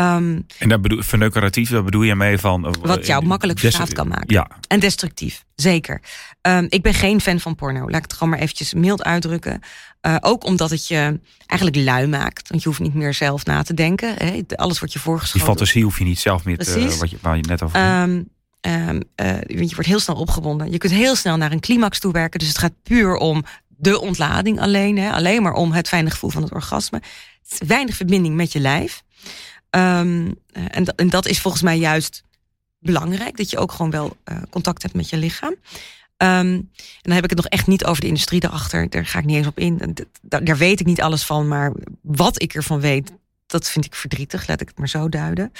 Um, 0.00 0.46
en 0.58 0.68
dat 0.68 0.82
bedoel, 0.82 1.02
verneukeratief, 1.02 1.70
dat 1.70 1.84
bedoel 1.84 2.02
je 2.02 2.14
mee 2.14 2.38
van... 2.38 2.66
Uh, 2.66 2.72
wat 2.82 3.06
jou 3.06 3.24
makkelijk 3.24 3.58
verslaafd 3.58 3.92
kan 3.92 4.08
maken. 4.08 4.34
Ja. 4.34 4.48
En 4.68 4.80
destructief, 4.80 5.44
zeker. 5.54 6.00
Um, 6.42 6.66
ik 6.68 6.82
ben 6.82 6.94
geen 6.94 7.20
fan 7.20 7.40
van 7.40 7.54
porno. 7.54 7.80
Laat 7.80 7.96
ik 7.96 8.02
het 8.02 8.12
gewoon 8.12 8.28
maar 8.28 8.38
eventjes 8.38 8.74
mild 8.74 9.02
uitdrukken. 9.02 9.60
Uh, 10.02 10.16
ook 10.20 10.44
omdat 10.44 10.70
het 10.70 10.88
je 10.88 11.20
eigenlijk 11.46 11.84
lui 11.84 12.06
maakt. 12.06 12.48
Want 12.48 12.62
je 12.62 12.68
hoeft 12.68 12.80
niet 12.80 12.94
meer 12.94 13.14
zelf 13.14 13.44
na 13.44 13.62
te 13.62 13.74
denken. 13.74 14.14
Hè. 14.16 14.40
Alles 14.56 14.78
wordt 14.78 14.94
je 14.94 15.00
voorgeschoten. 15.00 15.38
Die 15.38 15.48
fantasie 15.48 15.82
hoef 15.82 15.98
je 15.98 16.04
niet 16.04 16.18
zelf 16.18 16.44
meer 16.44 16.58
te... 16.58 16.80
Uh, 16.80 16.92
wat 16.92 17.10
je, 17.10 17.18
waar 17.20 17.36
je 17.36 17.42
net 17.42 17.62
over... 17.62 18.02
Um, 18.02 18.28
um, 18.60 19.02
uh, 19.20 19.40
je 19.46 19.74
wordt 19.74 19.86
heel 19.86 20.00
snel 20.00 20.16
opgebonden. 20.16 20.70
Je 20.70 20.78
kunt 20.78 20.92
heel 20.92 21.16
snel 21.16 21.36
naar 21.36 21.52
een 21.52 21.60
climax 21.60 21.98
toe 21.98 22.12
werken. 22.12 22.38
Dus 22.38 22.48
het 22.48 22.58
gaat 22.58 22.82
puur 22.82 23.16
om 23.16 23.44
de 23.66 24.00
ontlading 24.00 24.60
alleen. 24.60 24.98
Hè. 24.98 25.10
Alleen 25.12 25.42
maar 25.42 25.52
om 25.52 25.72
het 25.72 25.88
fijne 25.88 26.10
gevoel 26.10 26.30
van 26.30 26.42
het 26.42 26.52
orgasme. 26.52 27.02
Weinig 27.66 27.96
verbinding 27.96 28.34
met 28.34 28.52
je 28.52 28.60
lijf. 28.60 29.04
Um, 29.76 30.38
en, 30.52 30.94
en, 30.96 31.08
dat 31.08 31.26
is 31.26 31.40
volgens 31.40 31.62
mij 31.62 31.78
juist 31.78 32.22
belangrijk. 32.78 33.36
Dat 33.36 33.50
je 33.50 33.58
ook 33.58 33.72
gewoon 33.72 33.90
wel 33.90 34.16
uh, 34.24 34.38
contact 34.50 34.82
hebt 34.82 34.94
met 34.94 35.08
je 35.08 35.16
lichaam. 35.16 35.52
Um, 35.52 35.58
en 36.18 36.70
dan 37.02 37.14
heb 37.14 37.24
ik 37.24 37.30
het 37.30 37.38
nog 37.38 37.48
echt 37.48 37.66
niet 37.66 37.84
over 37.84 38.00
de 38.00 38.06
industrie 38.06 38.40
daarachter. 38.40 38.90
Daar 38.90 39.06
ga 39.06 39.18
ik 39.18 39.24
niet 39.24 39.36
eens 39.36 39.46
op 39.46 39.58
in. 39.58 39.96
Daar, 40.22 40.44
daar 40.44 40.56
weet 40.56 40.80
ik 40.80 40.86
niet 40.86 41.00
alles 41.00 41.24
van. 41.24 41.48
Maar 41.48 41.72
wat 42.02 42.42
ik 42.42 42.54
ervan 42.54 42.80
weet, 42.80 43.12
dat 43.46 43.68
vind 43.68 43.84
ik 43.84 43.94
verdrietig. 43.94 44.46
Laat 44.46 44.60
ik 44.60 44.68
het 44.68 44.78
maar 44.78 44.88
zo 44.88 45.08
duiden. 45.08 45.52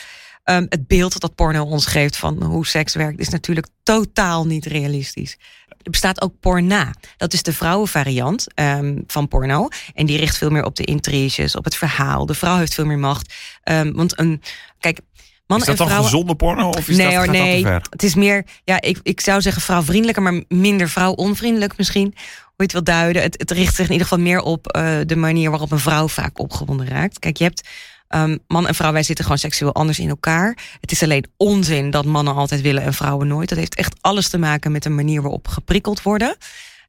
Um, 0.45 0.67
het 0.69 0.87
beeld 0.87 1.21
dat 1.21 1.35
porno 1.35 1.65
ons 1.65 1.87
geeft 1.87 2.17
van 2.17 2.43
hoe 2.43 2.67
seks 2.67 2.95
werkt, 2.95 3.21
is 3.21 3.29
natuurlijk 3.29 3.67
totaal 3.83 4.47
niet 4.47 4.67
realistisch. 4.67 5.39
Er 5.87 5.93
bestaat 5.93 6.21
ook 6.21 6.41
porna. 6.41 6.95
Dat 7.17 7.33
is 7.33 7.43
de 7.43 7.53
vrouwenvariant 7.53 8.47
um, 8.55 9.05
van 9.07 9.29
porno. 9.29 9.69
En 9.95 10.07
die 10.07 10.19
richt 10.19 10.37
veel 10.37 10.51
meer 10.51 10.65
op 10.65 10.77
de 10.77 10.85
intriges, 10.85 11.57
op 11.57 11.65
het 11.65 11.77
verhaal. 11.77 12.27
De 12.27 12.35
vrouw 12.35 12.57
heeft 12.57 12.75
veel 12.75 12.85
meer 12.85 12.99
macht. 12.99 13.35
Um, 13.65 13.93
want 13.93 14.19
een, 14.19 14.43
kijk, 14.81 15.01
Mannen 15.47 15.69
is 15.69 15.77
dat 15.77 15.89
dan 15.89 16.05
gezonde 16.05 16.35
porno? 16.35 16.69
Of 16.69 16.89
is 16.89 16.97
nee 16.97 17.07
dat, 17.07 17.15
hoor, 17.15 17.29
nee. 17.29 17.63
Dat 17.63 17.87
het 17.91 18.03
is 18.03 18.15
meer, 18.15 18.47
ja, 18.65 18.81
ik, 18.81 18.99
ik 19.03 19.21
zou 19.21 19.41
zeggen 19.41 19.63
vrouwvriendelijker, 19.63 20.23
maar 20.23 20.43
minder 20.49 20.89
vrouw-onvriendelijk 20.89 21.77
misschien. 21.77 22.15
Hoe 22.45 22.55
je 22.57 22.63
het 22.63 22.73
wil 22.73 22.85
duiden. 22.85 23.23
Het, 23.23 23.39
het 23.39 23.51
richt 23.51 23.75
zich 23.75 23.87
in 23.87 23.93
ieder 23.93 24.07
geval 24.07 24.25
meer 24.25 24.41
op 24.41 24.77
uh, 24.77 24.99
de 25.07 25.17
manier 25.17 25.51
waarop 25.51 25.73
een 25.73 25.79
vrouw 25.79 26.09
vaak 26.09 26.39
opgewonden 26.39 26.89
raakt. 26.89 27.19
Kijk, 27.19 27.37
je 27.37 27.45
hebt 27.45 27.69
Um, 28.09 28.39
man 28.47 28.67
en 28.67 28.75
vrouw, 28.75 28.93
wij 28.93 29.03
zitten 29.03 29.25
gewoon 29.25 29.41
seksueel 29.41 29.75
anders 29.75 29.99
in 29.99 30.09
elkaar. 30.09 30.59
Het 30.81 30.93
is 30.93 31.03
alleen 31.03 31.27
onzin 31.37 31.91
dat 31.91 32.05
mannen 32.05 32.35
altijd 32.35 32.61
willen 32.61 32.83
en 32.83 32.95
vrouwen 32.95 33.27
nooit. 33.27 33.49
Dat 33.49 33.59
heeft 33.59 33.75
echt 33.75 33.97
alles 34.01 34.29
te 34.29 34.39
maken 34.39 34.73
met 34.73 34.83
de 34.83 34.91
manier 34.91 35.23
waarop 35.23 35.49
geprikkeld 35.49 36.03
worden. 36.03 36.37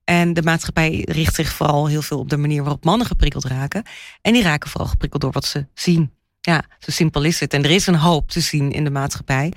En 0.04 0.34
de 0.34 0.42
maatschappij 0.42 1.06
richt 1.10 1.36
zich 1.36 1.54
vooral 1.54 1.88
heel 1.88 2.02
veel 2.02 2.20
op 2.20 2.30
de 2.30 2.38
manier 2.38 2.64
waarop 2.64 2.86
mannen 2.86 3.08
geprikkeld 3.08 3.46
raken. 3.46 3.84
En 4.22 4.34
die 4.34 4.44
raken 4.44 4.70
vooral 4.70 4.90
geprikkeld 4.90 5.22
door 5.22 5.32
wat 5.32 5.46
ze 5.46 5.66
zien. 5.74 6.12
Ja, 6.42 6.64
zo 6.80 6.92
simpel 6.92 7.24
is 7.24 7.40
het. 7.40 7.54
En 7.54 7.64
er 7.64 7.72
is 7.72 7.88
een 7.88 7.96
hoop 7.96 8.30
te 8.30 8.40
zien 8.40 8.72
in 8.72 8.84
de 8.84 8.90
maatschappij. 8.90 9.54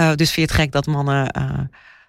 Uh, 0.00 0.14
dus 0.14 0.30
vind 0.30 0.34
je 0.34 0.54
het 0.54 0.62
gek 0.62 0.72
dat 0.72 0.86
mannen 0.86 1.36
uh, 1.38 1.58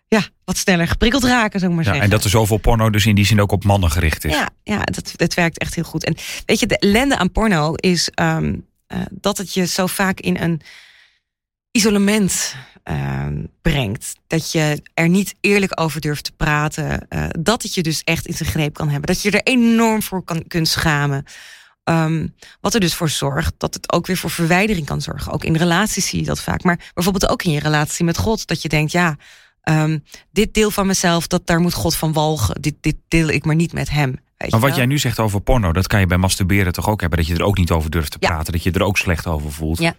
ja, 0.07 0.21
wat 0.45 0.57
sneller 0.57 0.87
geprikkeld 0.87 1.23
raken, 1.23 1.59
zou 1.59 1.71
ik 1.71 1.77
maar 1.77 1.85
ja, 1.85 1.91
zeggen. 1.91 2.03
En 2.03 2.15
dat 2.15 2.23
er 2.23 2.29
zoveel 2.29 2.57
porno 2.57 2.89
dus 2.89 3.05
in 3.05 3.15
die 3.15 3.25
zin 3.25 3.41
ook 3.41 3.51
op 3.51 3.63
mannen 3.63 3.91
gericht 3.91 4.25
is. 4.25 4.31
Ja, 4.31 4.49
ja 4.63 4.79
dat, 4.79 5.13
dat 5.15 5.33
werkt 5.33 5.57
echt 5.57 5.75
heel 5.75 5.83
goed. 5.83 6.03
En 6.03 6.15
weet 6.45 6.59
je, 6.59 6.65
de 6.65 6.77
ellende 6.77 7.17
aan 7.17 7.31
porno 7.31 7.73
is 7.73 8.09
um, 8.21 8.45
uh, 8.45 8.57
dat 9.11 9.37
het 9.37 9.53
je 9.53 9.67
zo 9.67 9.87
vaak 9.87 10.19
in 10.19 10.37
een 10.37 10.61
isolement 11.71 12.55
uh, 12.83 13.27
brengt. 13.61 14.15
Dat 14.27 14.51
je 14.51 14.81
er 14.93 15.09
niet 15.09 15.35
eerlijk 15.41 15.81
over 15.81 16.01
durft 16.01 16.23
te 16.23 16.31
praten. 16.31 17.05
Uh, 17.09 17.25
dat 17.39 17.63
het 17.63 17.73
je 17.73 17.83
dus 17.83 18.03
echt 18.03 18.25
in 18.25 18.33
zijn 18.33 18.49
greep 18.49 18.73
kan 18.73 18.89
hebben. 18.89 19.13
Dat 19.13 19.21
je 19.21 19.31
er 19.31 19.43
enorm 19.43 20.03
voor 20.03 20.23
kan, 20.23 20.47
kunt 20.47 20.67
schamen. 20.67 21.25
Um, 21.83 22.35
wat 22.61 22.73
er 22.73 22.79
dus 22.79 22.93
voor 22.93 23.09
zorgt 23.09 23.53
dat 23.57 23.73
het 23.73 23.91
ook 23.91 24.07
weer 24.07 24.17
voor 24.17 24.29
verwijdering 24.29 24.85
kan 24.85 25.01
zorgen. 25.01 25.31
Ook 25.31 25.43
in 25.43 25.55
relaties 25.55 26.07
zie 26.07 26.19
je 26.19 26.25
dat 26.25 26.39
vaak. 26.41 26.63
Maar 26.63 26.91
bijvoorbeeld 26.93 27.31
ook 27.31 27.43
in 27.43 27.51
je 27.51 27.59
relatie 27.59 28.05
met 28.05 28.17
God. 28.17 28.47
Dat 28.47 28.61
je 28.61 28.69
denkt, 28.69 28.91
ja, 28.91 29.17
um, 29.63 30.03
dit 30.31 30.53
deel 30.53 30.71
van 30.71 30.87
mezelf, 30.87 31.27
dat 31.27 31.47
daar 31.47 31.59
moet 31.59 31.73
God 31.73 31.95
van 31.95 32.13
walgen. 32.13 32.61
Dit, 32.61 32.75
dit 32.81 32.95
deel 33.07 33.27
ik 33.27 33.45
maar 33.45 33.55
niet 33.55 33.73
met 33.73 33.89
hem. 33.89 34.15
Maar 34.49 34.59
wat 34.59 34.75
jij 34.75 34.85
nu 34.85 34.97
zegt 34.97 35.19
over 35.19 35.41
porno, 35.41 35.73
dat 35.73 35.87
kan 35.87 35.99
je 35.99 36.05
bij 36.05 36.17
masturberen 36.17 36.73
toch 36.73 36.89
ook 36.89 37.01
hebben. 37.01 37.19
Dat 37.19 37.27
je 37.27 37.35
er 37.35 37.43
ook 37.43 37.57
niet 37.57 37.71
over 37.71 37.89
durft 37.89 38.11
te 38.11 38.19
praten. 38.19 38.53
Dat 38.53 38.63
je 38.63 38.71
er 38.71 38.83
ook 38.83 38.97
slecht 38.97 39.27
over 39.27 39.51
voelt. 39.51 39.79
Ja. 39.79 39.95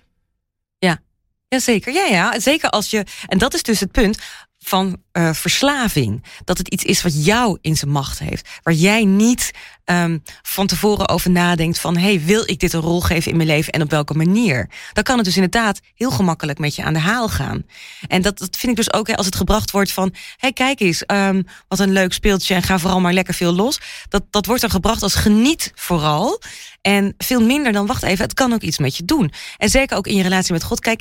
Ja. 0.78 1.00
Ja, 1.48 1.58
zeker. 1.58 1.92
Ja, 1.92 2.04
ja. 2.04 2.40
Zeker 2.40 2.70
als 2.70 2.90
je. 2.90 3.04
En 3.26 3.38
dat 3.38 3.54
is 3.54 3.62
dus 3.62 3.80
het 3.80 3.92
punt 3.92 4.18
van 4.64 4.96
uh, 5.12 5.32
verslaving. 5.32 6.24
Dat 6.44 6.58
het 6.58 6.68
iets 6.68 6.84
is 6.84 7.02
wat 7.02 7.24
jou 7.24 7.58
in 7.60 7.76
zijn 7.76 7.90
macht 7.90 8.18
heeft. 8.18 8.48
Waar 8.62 8.74
jij 8.74 9.04
niet 9.04 9.50
um, 9.84 10.22
van 10.42 10.66
tevoren 10.66 11.08
over 11.08 11.30
nadenkt 11.30 11.78
van... 11.78 11.96
hey, 11.96 12.20
wil 12.20 12.42
ik 12.46 12.58
dit 12.58 12.72
een 12.72 12.80
rol 12.80 13.00
geven 13.00 13.30
in 13.30 13.36
mijn 13.36 13.48
leven 13.48 13.72
en 13.72 13.82
op 13.82 13.90
welke 13.90 14.14
manier? 14.14 14.70
Dan 14.92 15.04
kan 15.04 15.16
het 15.16 15.24
dus 15.24 15.34
inderdaad 15.34 15.80
heel 15.94 16.10
gemakkelijk 16.10 16.58
met 16.58 16.74
je 16.74 16.82
aan 16.82 16.92
de 16.92 16.98
haal 16.98 17.28
gaan. 17.28 17.66
En 18.08 18.22
dat, 18.22 18.38
dat 18.38 18.56
vind 18.56 18.72
ik 18.72 18.76
dus 18.76 18.92
ook 18.92 19.10
als 19.10 19.26
het 19.26 19.36
gebracht 19.36 19.70
wordt 19.70 19.92
van... 19.92 20.14
hey, 20.36 20.52
kijk 20.52 20.80
eens, 20.80 21.02
um, 21.06 21.46
wat 21.68 21.78
een 21.78 21.92
leuk 21.92 22.12
speeltje 22.12 22.54
en 22.54 22.62
ga 22.62 22.78
vooral 22.78 23.00
maar 23.00 23.12
lekker 23.12 23.34
veel 23.34 23.52
los. 23.52 23.80
Dat, 24.08 24.22
dat 24.30 24.46
wordt 24.46 24.60
dan 24.60 24.70
gebracht 24.70 25.02
als 25.02 25.14
geniet 25.14 25.72
vooral. 25.74 26.40
En 26.80 27.14
veel 27.18 27.40
minder 27.40 27.72
dan, 27.72 27.86
wacht 27.86 28.02
even, 28.02 28.24
het 28.24 28.34
kan 28.34 28.52
ook 28.52 28.62
iets 28.62 28.78
met 28.78 28.96
je 28.96 29.04
doen. 29.04 29.32
En 29.56 29.68
zeker 29.68 29.96
ook 29.96 30.06
in 30.06 30.16
je 30.16 30.22
relatie 30.22 30.52
met 30.52 30.62
God. 30.62 30.80
Kijk, 30.80 31.00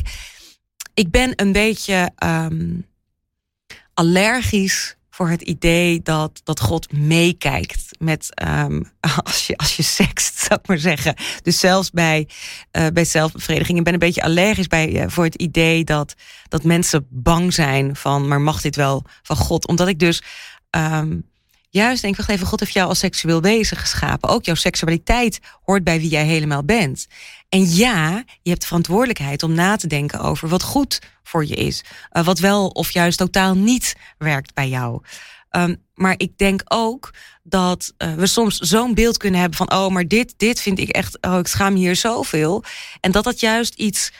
ik 0.93 1.11
ben 1.11 1.31
een 1.35 1.51
beetje... 1.51 2.11
Um, 2.23 2.91
allergisch 3.93 4.95
voor 5.09 5.29
het 5.29 5.41
idee 5.41 6.01
dat, 6.01 6.41
dat 6.43 6.59
God 6.59 6.91
meekijkt 6.91 7.85
met 7.99 8.41
um, 8.47 8.91
als, 9.23 9.47
je, 9.47 9.57
als 9.57 9.75
je 9.75 9.83
sext, 9.83 10.37
zou 10.45 10.59
ik 10.59 10.67
maar 10.67 10.77
zeggen. 10.77 11.15
Dus 11.41 11.59
zelfs 11.59 11.91
bij, 11.91 12.27
uh, 12.71 12.87
bij 12.93 13.05
zelfbevrediging. 13.05 13.77
Ik 13.77 13.83
ben 13.83 13.93
een 13.93 13.99
beetje 13.99 14.23
allergisch 14.23 14.67
bij, 14.67 14.89
uh, 14.89 15.03
voor 15.07 15.23
het 15.23 15.35
idee 15.35 15.83
dat, 15.83 16.13
dat 16.47 16.63
mensen 16.63 17.07
bang 17.09 17.53
zijn 17.53 17.95
van, 17.95 18.27
maar 18.27 18.41
mag 18.41 18.61
dit 18.61 18.75
wel 18.75 19.03
van 19.21 19.35
God? 19.35 19.67
Omdat 19.67 19.87
ik 19.87 19.99
dus 19.99 20.21
um, 20.69 21.31
juist 21.79 22.01
denk, 22.01 22.15
wacht 22.15 22.29
even, 22.29 22.47
God 22.47 22.59
heeft 22.59 22.73
jou 22.73 22.89
als 22.89 22.99
seksueel 22.99 23.41
wezen 23.41 23.77
geschapen. 23.77 24.29
Ook 24.29 24.45
jouw 24.45 24.55
seksualiteit 24.55 25.39
hoort 25.63 25.83
bij 25.83 25.99
wie 25.99 26.09
jij 26.09 26.25
helemaal 26.25 26.63
bent. 26.63 27.07
En 27.49 27.75
ja, 27.75 28.23
je 28.41 28.49
hebt 28.49 28.61
de 28.61 28.67
verantwoordelijkheid 28.67 29.43
om 29.43 29.53
na 29.53 29.75
te 29.75 29.87
denken 29.87 30.19
over 30.19 30.47
wat 30.47 30.63
goed 30.63 30.99
voor 31.23 31.45
je 31.45 31.55
is. 31.55 31.83
Uh, 32.11 32.25
wat 32.25 32.39
wel 32.39 32.67
of 32.67 32.91
juist 32.91 33.17
totaal 33.17 33.55
niet 33.55 33.95
werkt 34.17 34.53
bij 34.53 34.69
jou. 34.69 35.01
Um, 35.51 35.81
maar 35.95 36.13
ik 36.17 36.37
denk 36.37 36.61
ook 36.65 37.13
dat 37.43 37.93
uh, 37.97 38.13
we 38.13 38.27
soms 38.27 38.57
zo'n 38.57 38.93
beeld 38.93 39.17
kunnen 39.17 39.39
hebben 39.39 39.57
van... 39.57 39.71
oh, 39.71 39.87
maar 39.87 40.07
dit, 40.07 40.33
dit 40.37 40.61
vind 40.61 40.79
ik 40.79 40.89
echt... 40.89 41.17
oh, 41.21 41.37
ik 41.37 41.47
schaam 41.47 41.75
hier 41.75 41.95
zoveel. 41.95 42.63
En 42.99 43.11
dat 43.11 43.23
dat 43.23 43.39
juist 43.39 43.73
iets 43.73 44.11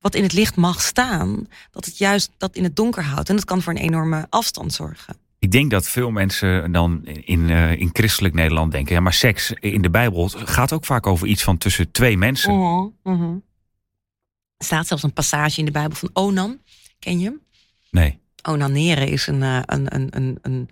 wat 0.00 0.14
in 0.14 0.22
het 0.22 0.32
licht 0.32 0.56
mag 0.56 0.82
staan... 0.82 1.48
dat 1.70 1.84
het 1.84 1.98
juist 1.98 2.30
dat 2.38 2.56
in 2.56 2.64
het 2.64 2.76
donker 2.76 3.04
houdt. 3.04 3.28
En 3.28 3.36
dat 3.36 3.44
kan 3.44 3.62
voor 3.62 3.72
een 3.72 3.78
enorme 3.78 4.26
afstand 4.30 4.72
zorgen. 4.72 5.27
Ik 5.38 5.50
denk 5.50 5.70
dat 5.70 5.88
veel 5.88 6.10
mensen 6.10 6.72
dan 6.72 7.06
in, 7.06 7.48
uh, 7.48 7.72
in 7.72 7.90
christelijk 7.92 8.34
Nederland 8.34 8.72
denken... 8.72 8.94
ja, 8.94 9.00
maar 9.00 9.12
seks 9.12 9.52
in 9.52 9.82
de 9.82 9.90
Bijbel 9.90 10.28
gaat 10.28 10.72
ook 10.72 10.84
vaak 10.84 11.06
over 11.06 11.26
iets 11.26 11.42
van 11.42 11.58
tussen 11.58 11.90
twee 11.90 12.16
mensen. 12.16 12.52
Uh 12.52 12.88
-huh. 13.02 13.34
Er 14.56 14.64
staat 14.64 14.86
zelfs 14.86 15.02
een 15.02 15.12
passage 15.12 15.58
in 15.58 15.64
de 15.64 15.70
Bijbel 15.70 15.96
van 15.96 16.10
Onan. 16.12 16.58
Ken 16.98 17.18
je 17.18 17.24
hem? 17.24 17.40
Nee. 17.90 18.18
Onaneren 18.42 19.08
is 19.08 19.26
een, 19.26 19.40
uh, 19.40 19.60
een, 19.64 19.94
een, 19.94 20.08
een, 20.16 20.38
een 20.42 20.68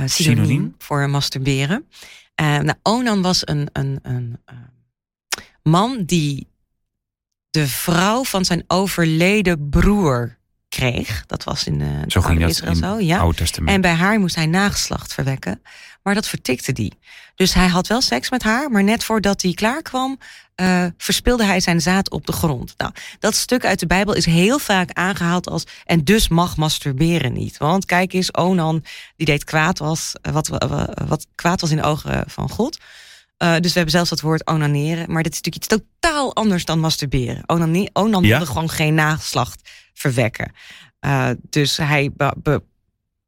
uh, 0.00 0.06
synoniem, 0.06 0.44
synoniem, 0.44 0.74
voor 0.78 1.10
masturberen. 1.10 1.88
nou, 2.36 2.74
Onan 2.82 3.22
was 3.22 3.46
een, 3.46 3.68
een, 3.72 3.98
een 4.02 4.40
man 5.62 6.02
die 6.04 6.46
de 7.50 7.68
vrouw 7.68 8.24
van 8.24 8.44
zijn 8.44 8.64
overleden 8.66 9.68
broer 9.68 10.37
kreeg. 10.68 11.24
Dat 11.26 11.44
was 11.44 11.64
in 11.64 11.80
uh, 11.80 11.88
zo 12.06 12.20
ging 12.20 12.40
dat 12.40 12.50
Israël 12.50 12.72
in 12.72 12.78
zo. 12.78 12.98
Ja. 13.00 13.18
Oude 13.18 13.36
Testament. 13.36 13.74
En 13.74 13.80
bij 13.80 13.92
haar 13.92 14.18
moest 14.18 14.34
hij 14.34 14.46
nageslacht 14.46 15.14
verwekken. 15.14 15.62
Maar 16.02 16.14
dat 16.14 16.28
vertikte 16.28 16.72
die. 16.72 16.92
Dus 17.34 17.54
hij 17.54 17.66
had 17.66 17.86
wel 17.86 18.00
seks 18.00 18.30
met 18.30 18.42
haar, 18.42 18.70
maar 18.70 18.84
net 18.84 19.04
voordat 19.04 19.42
hij 19.42 19.52
klaar 19.52 19.82
kwam, 19.82 20.18
uh, 20.60 20.84
verspilde 20.96 21.44
hij 21.44 21.60
zijn 21.60 21.80
zaad 21.80 22.10
op 22.10 22.26
de 22.26 22.32
grond. 22.32 22.74
Nou, 22.76 22.92
dat 23.18 23.34
stuk 23.34 23.64
uit 23.64 23.80
de 23.80 23.86
Bijbel 23.86 24.14
is 24.14 24.24
heel 24.24 24.58
vaak 24.58 24.92
aangehaald 24.92 25.48
als. 25.48 25.64
En 25.84 26.04
dus 26.04 26.28
mag 26.28 26.56
masturberen 26.56 27.32
niet. 27.32 27.56
Want 27.56 27.84
kijk 27.84 28.12
eens, 28.12 28.34
Onan, 28.34 28.84
die 29.16 29.26
deed 29.26 29.44
kwaad 29.44 29.78
was, 29.78 30.12
wat, 30.32 30.48
wat 31.08 31.26
kwaad 31.34 31.60
was 31.60 31.70
in 31.70 31.76
de 31.76 31.82
ogen 31.82 32.24
van 32.26 32.50
God. 32.50 32.78
Uh, 33.38 33.52
dus 33.52 33.72
we 33.72 33.72
hebben 33.72 33.90
zelfs 33.90 34.10
dat 34.10 34.20
woord 34.20 34.46
onaneren. 34.46 35.12
Maar 35.12 35.22
dit 35.22 35.32
is 35.32 35.40
natuurlijk 35.40 35.64
iets 35.64 35.84
totaal 36.00 36.34
anders 36.34 36.64
dan 36.64 36.80
masturberen. 36.80 37.42
Onane 37.46 37.90
Onan 37.92 38.22
wilde 38.22 38.46
gewoon 38.46 38.70
geen 38.70 38.94
nageslacht 38.94 39.70
verwekken. 39.98 40.52
Uh, 41.00 41.30
dus 41.50 41.76
hij 41.76 42.10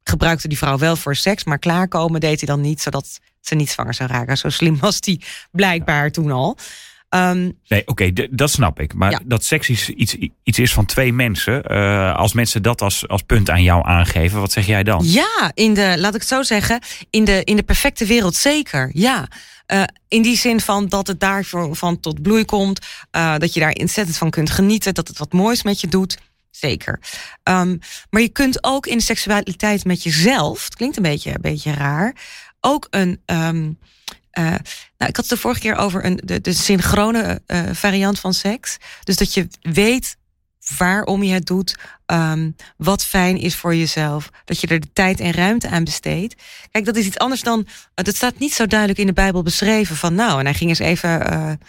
gebruikte 0.03 0.47
die 0.47 0.57
vrouw 0.57 0.77
wel 0.77 0.95
voor 0.95 1.15
seks, 1.15 1.43
maar 1.43 1.59
klaarkomen 1.59 2.19
deed 2.19 2.39
hij 2.39 2.47
dan 2.47 2.61
niet, 2.61 2.81
zodat 2.81 3.19
ze 3.41 3.55
niet 3.55 3.69
zwanger 3.69 3.93
zou 3.93 4.09
raken. 4.09 4.37
Zo 4.37 4.49
slim 4.49 4.79
was 4.79 4.97
hij 4.99 5.21
blijkbaar 5.51 6.11
toen 6.11 6.31
al. 6.31 6.57
Um, 7.15 7.57
nee, 7.67 7.81
oké, 7.85 7.91
okay, 7.91 8.29
dat 8.31 8.51
snap 8.51 8.79
ik. 8.79 8.93
Maar 8.93 9.11
ja. 9.11 9.19
dat 9.25 9.43
seks 9.43 9.69
iets, 9.69 9.89
iets, 9.89 10.15
iets 10.43 10.59
is 10.59 10.73
van 10.73 10.85
twee 10.85 11.13
mensen. 11.13 11.71
Uh, 11.71 12.15
als 12.15 12.33
mensen 12.33 12.63
dat 12.63 12.81
als, 12.81 13.07
als 13.07 13.21
punt 13.21 13.49
aan 13.49 13.63
jou 13.63 13.85
aangeven, 13.85 14.39
wat 14.39 14.51
zeg 14.51 14.65
jij 14.65 14.83
dan? 14.83 15.05
Ja, 15.05 15.51
in 15.53 15.73
de, 15.73 15.95
laat 15.97 16.13
ik 16.13 16.19
het 16.19 16.29
zo 16.29 16.43
zeggen, 16.43 16.79
in 17.09 17.25
de, 17.25 17.43
in 17.43 17.55
de 17.55 17.63
perfecte 17.63 18.05
wereld 18.05 18.35
zeker. 18.35 18.89
Ja. 18.93 19.27
Uh, 19.67 19.83
in 20.07 20.21
die 20.21 20.37
zin 20.37 20.59
van 20.59 20.87
dat 20.87 21.07
het 21.07 21.19
daar 21.19 21.43
van 21.71 21.99
tot 21.99 22.21
bloei 22.21 22.45
komt. 22.45 22.85
Uh, 23.15 23.37
dat 23.37 23.53
je 23.53 23.59
daar 23.59 23.75
ontzettend 23.79 24.17
van 24.17 24.29
kunt 24.29 24.49
genieten. 24.49 24.93
Dat 24.93 25.07
het 25.07 25.17
wat 25.17 25.33
moois 25.33 25.63
met 25.63 25.81
je 25.81 25.87
doet. 25.87 26.17
Zeker. 26.51 26.99
Um, 27.43 27.79
maar 28.09 28.21
je 28.21 28.29
kunt 28.29 28.63
ook 28.63 28.85
in 28.85 29.01
seksualiteit 29.01 29.85
met 29.85 30.03
jezelf. 30.03 30.63
Het 30.63 30.75
klinkt 30.75 30.97
een 30.97 31.03
beetje, 31.03 31.29
een 31.29 31.41
beetje 31.41 31.73
raar. 31.73 32.15
Ook 32.59 32.87
een. 32.89 33.21
Um, 33.25 33.79
uh, 34.39 34.45
nou, 34.97 35.09
ik 35.09 35.15
had 35.15 35.15
het 35.15 35.29
de 35.29 35.37
vorige 35.37 35.59
keer 35.59 35.75
over 35.75 36.05
een, 36.05 36.21
de, 36.23 36.41
de 36.41 36.53
synchrone 36.53 37.41
uh, 37.47 37.61
variant 37.71 38.19
van 38.19 38.33
seks. 38.33 38.77
Dus 39.03 39.15
dat 39.15 39.33
je 39.33 39.47
weet 39.61 40.17
waarom 40.77 41.23
je 41.23 41.33
het 41.33 41.45
doet, 41.45 41.77
um, 42.05 42.55
wat 42.77 43.03
fijn 43.03 43.37
is 43.37 43.55
voor 43.55 43.75
jezelf, 43.75 44.29
dat 44.45 44.61
je 44.61 44.67
er 44.67 44.79
de 44.79 44.93
tijd 44.93 45.19
en 45.19 45.31
ruimte 45.31 45.69
aan 45.69 45.83
besteedt. 45.83 46.35
Kijk, 46.71 46.85
dat 46.85 46.95
is 46.95 47.05
iets 47.05 47.17
anders 47.17 47.41
dan. 47.41 47.67
Dat 47.93 48.15
staat 48.15 48.39
niet 48.39 48.53
zo 48.53 48.67
duidelijk 48.67 48.99
in 48.99 49.05
de 49.05 49.13
Bijbel 49.13 49.43
beschreven 49.43 49.95
van 49.95 50.15
nou, 50.15 50.39
en 50.39 50.45
hij 50.45 50.53
ging 50.53 50.69
eens 50.69 50.79
even 50.79 51.59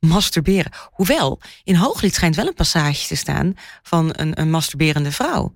masturberen. 0.00 0.72
Hoewel, 0.90 1.40
in 1.64 1.74
Hooglied 1.74 2.14
schijnt 2.14 2.36
wel 2.36 2.46
een 2.46 2.54
passage 2.54 3.06
te 3.06 3.16
staan 3.16 3.54
van 3.82 4.12
een, 4.12 4.40
een 4.40 4.50
masturberende 4.50 5.12
vrouw. 5.12 5.54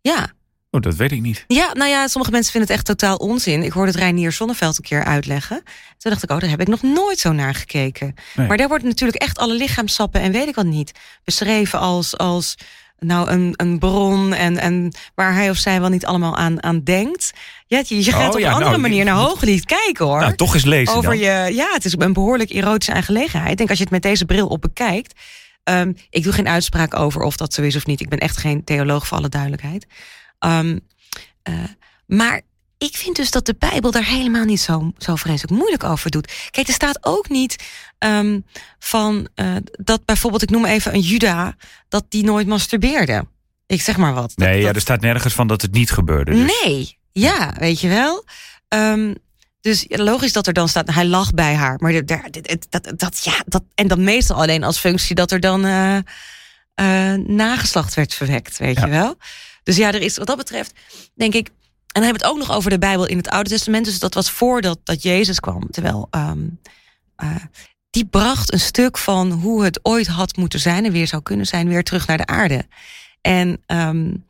Ja. 0.00 0.32
Oh, 0.70 0.80
dat 0.80 0.94
weet 0.94 1.12
ik 1.12 1.20
niet. 1.20 1.44
Ja, 1.46 1.72
nou 1.72 1.90
ja, 1.90 2.08
sommige 2.08 2.32
mensen 2.32 2.52
vinden 2.52 2.70
het 2.70 2.78
echt 2.78 2.86
totaal 2.86 3.16
onzin. 3.16 3.62
Ik 3.62 3.72
hoorde 3.72 3.90
het 3.90 4.00
Reinier 4.00 4.32
Zonneveld 4.32 4.76
een 4.76 4.82
keer 4.82 5.04
uitleggen. 5.04 5.62
Toen 5.98 6.10
dacht 6.10 6.22
ik, 6.22 6.30
oh, 6.30 6.38
daar 6.38 6.50
heb 6.50 6.60
ik 6.60 6.68
nog 6.68 6.82
nooit 6.82 7.18
zo 7.18 7.32
naar 7.32 7.54
gekeken. 7.54 8.14
Nee. 8.34 8.46
Maar 8.46 8.56
daar 8.56 8.68
wordt 8.68 8.84
natuurlijk 8.84 9.22
echt 9.22 9.38
alle 9.38 9.54
lichaamsappen 9.54 10.20
en 10.20 10.32
weet 10.32 10.48
ik 10.48 10.54
wat 10.54 10.66
niet 10.66 10.92
beschreven 11.24 11.78
als, 11.78 12.16
als 12.16 12.54
nou 12.98 13.30
een, 13.30 13.52
een 13.56 13.78
bron 13.78 14.34
en, 14.34 14.58
en 14.58 14.92
waar 15.14 15.34
hij 15.34 15.50
of 15.50 15.56
zij 15.56 15.80
wel 15.80 15.88
niet 15.88 16.06
allemaal 16.06 16.36
aan, 16.36 16.62
aan 16.62 16.80
denkt. 16.80 17.32
Ja, 17.66 17.82
je, 17.86 18.04
je 18.04 18.12
gaat 18.12 18.28
oh, 18.28 18.34
op 18.34 18.38
ja, 18.38 18.46
een 18.46 18.52
andere 18.52 18.70
nou, 18.70 18.82
manier 18.82 19.04
naar 19.04 19.14
Hooglied 19.14 19.64
kijken 19.64 20.06
hoor. 20.06 20.20
Nou, 20.20 20.34
toch 20.34 20.54
eens 20.54 20.64
lezen 20.64 20.96
Over 20.96 21.10
dan. 21.10 21.18
je, 21.18 21.54
ja, 21.54 21.72
het 21.72 21.84
is 21.84 21.94
een 21.98 22.12
behoorlijk 22.12 22.50
erotische 22.50 22.92
aangelegenheid. 22.92 23.50
Ik 23.50 23.56
denk 23.56 23.68
als 23.68 23.78
je 23.78 23.84
het 23.84 23.92
met 23.92 24.02
deze 24.02 24.24
bril 24.24 24.46
op 24.46 24.60
bekijkt. 24.60 25.20
Um, 25.64 25.96
ik 26.10 26.22
doe 26.22 26.32
geen 26.32 26.48
uitspraak 26.48 26.94
over 26.94 27.22
of 27.22 27.36
dat 27.36 27.54
zo 27.54 27.62
is 27.62 27.76
of 27.76 27.86
niet. 27.86 28.00
Ik 28.00 28.08
ben 28.08 28.18
echt 28.18 28.36
geen 28.36 28.64
theoloog 28.64 29.06
voor 29.06 29.18
alle 29.18 29.28
duidelijkheid. 29.28 29.86
Um, 30.46 30.80
uh, 31.48 31.54
maar 32.06 32.40
ik 32.78 32.96
vind 32.96 33.16
dus 33.16 33.30
dat 33.30 33.46
de 33.46 33.54
Bijbel 33.58 33.90
daar 33.90 34.04
helemaal 34.04 34.44
niet 34.44 34.60
zo, 34.60 34.92
zo 34.98 35.14
vreselijk 35.14 35.52
moeilijk 35.52 35.84
over 35.84 36.10
doet. 36.10 36.32
Kijk, 36.50 36.68
er 36.68 36.74
staat 36.74 36.98
ook 37.00 37.28
niet 37.28 37.64
um, 37.98 38.44
van 38.78 39.28
uh, 39.34 39.56
dat 39.70 40.04
bijvoorbeeld, 40.04 40.42
ik 40.42 40.50
noem 40.50 40.64
even 40.64 40.94
een 40.94 41.00
Juda, 41.00 41.56
dat 41.88 42.04
die 42.08 42.24
nooit 42.24 42.46
masturbeerde. 42.46 43.26
Ik 43.66 43.82
zeg 43.82 43.96
maar 43.96 44.14
wat. 44.14 44.32
Nee, 44.36 44.52
dat, 44.54 44.62
ja, 44.62 44.72
er 44.72 44.80
staat 44.80 45.00
nergens 45.00 45.34
van 45.34 45.46
dat 45.46 45.62
het 45.62 45.72
niet 45.72 45.90
gebeurde. 45.90 46.32
Dus. 46.32 46.60
Nee, 46.64 46.98
ja, 47.12 47.54
weet 47.58 47.80
je 47.80 47.88
wel. 47.88 48.24
Um, 48.68 49.14
dus 49.60 49.84
logisch 49.88 50.32
dat 50.32 50.46
er 50.46 50.52
dan 50.52 50.68
staat, 50.68 50.94
hij 50.94 51.04
lag 51.06 51.30
bij 51.32 51.54
haar. 51.54 51.76
Maar 51.78 51.92
dat, 51.92 52.08
dat, 52.08 52.66
dat, 52.68 52.98
dat 52.98 53.24
ja, 53.24 53.42
dat, 53.46 53.62
en 53.74 53.88
dan 53.88 54.04
meestal 54.04 54.36
alleen 54.36 54.64
als 54.64 54.78
functie 54.78 55.14
dat 55.14 55.30
er 55.30 55.40
dan 55.40 55.66
uh, 55.66 55.94
uh, 55.94 57.14
nageslacht 57.14 57.94
werd 57.94 58.14
verwekt, 58.14 58.58
weet 58.58 58.78
Ja. 58.78 58.84
je 58.84 58.90
wel. 58.90 59.16
Dus 59.62 59.76
ja, 59.76 59.88
er 59.92 60.00
is 60.02 60.16
wat 60.16 60.26
dat 60.26 60.36
betreft, 60.36 60.72
denk 61.14 61.34
ik. 61.34 61.50
En 61.88 62.00
dan 62.00 62.02
hebben 62.02 62.20
we 62.20 62.26
het 62.26 62.36
ook 62.36 62.48
nog 62.48 62.56
over 62.56 62.70
de 62.70 62.78
Bijbel 62.78 63.06
in 63.06 63.16
het 63.16 63.28
Oude 63.28 63.50
Testament. 63.50 63.84
Dus 63.84 63.98
dat 63.98 64.14
was 64.14 64.30
voordat 64.30 64.78
dat 64.84 65.02
Jezus 65.02 65.40
kwam. 65.40 65.70
Terwijl 65.70 66.08
um, 66.10 66.60
uh, 67.22 67.34
die 67.90 68.06
bracht 68.06 68.52
een 68.52 68.60
stuk 68.60 68.98
van 68.98 69.30
hoe 69.30 69.64
het 69.64 69.80
ooit 69.82 70.06
had 70.06 70.36
moeten 70.36 70.60
zijn 70.60 70.84
en 70.84 70.92
weer 70.92 71.06
zou 71.06 71.22
kunnen 71.22 71.46
zijn, 71.46 71.68
weer 71.68 71.84
terug 71.84 72.06
naar 72.06 72.16
de 72.16 72.26
aarde. 72.26 72.66
En, 73.20 73.48
um, 73.66 74.26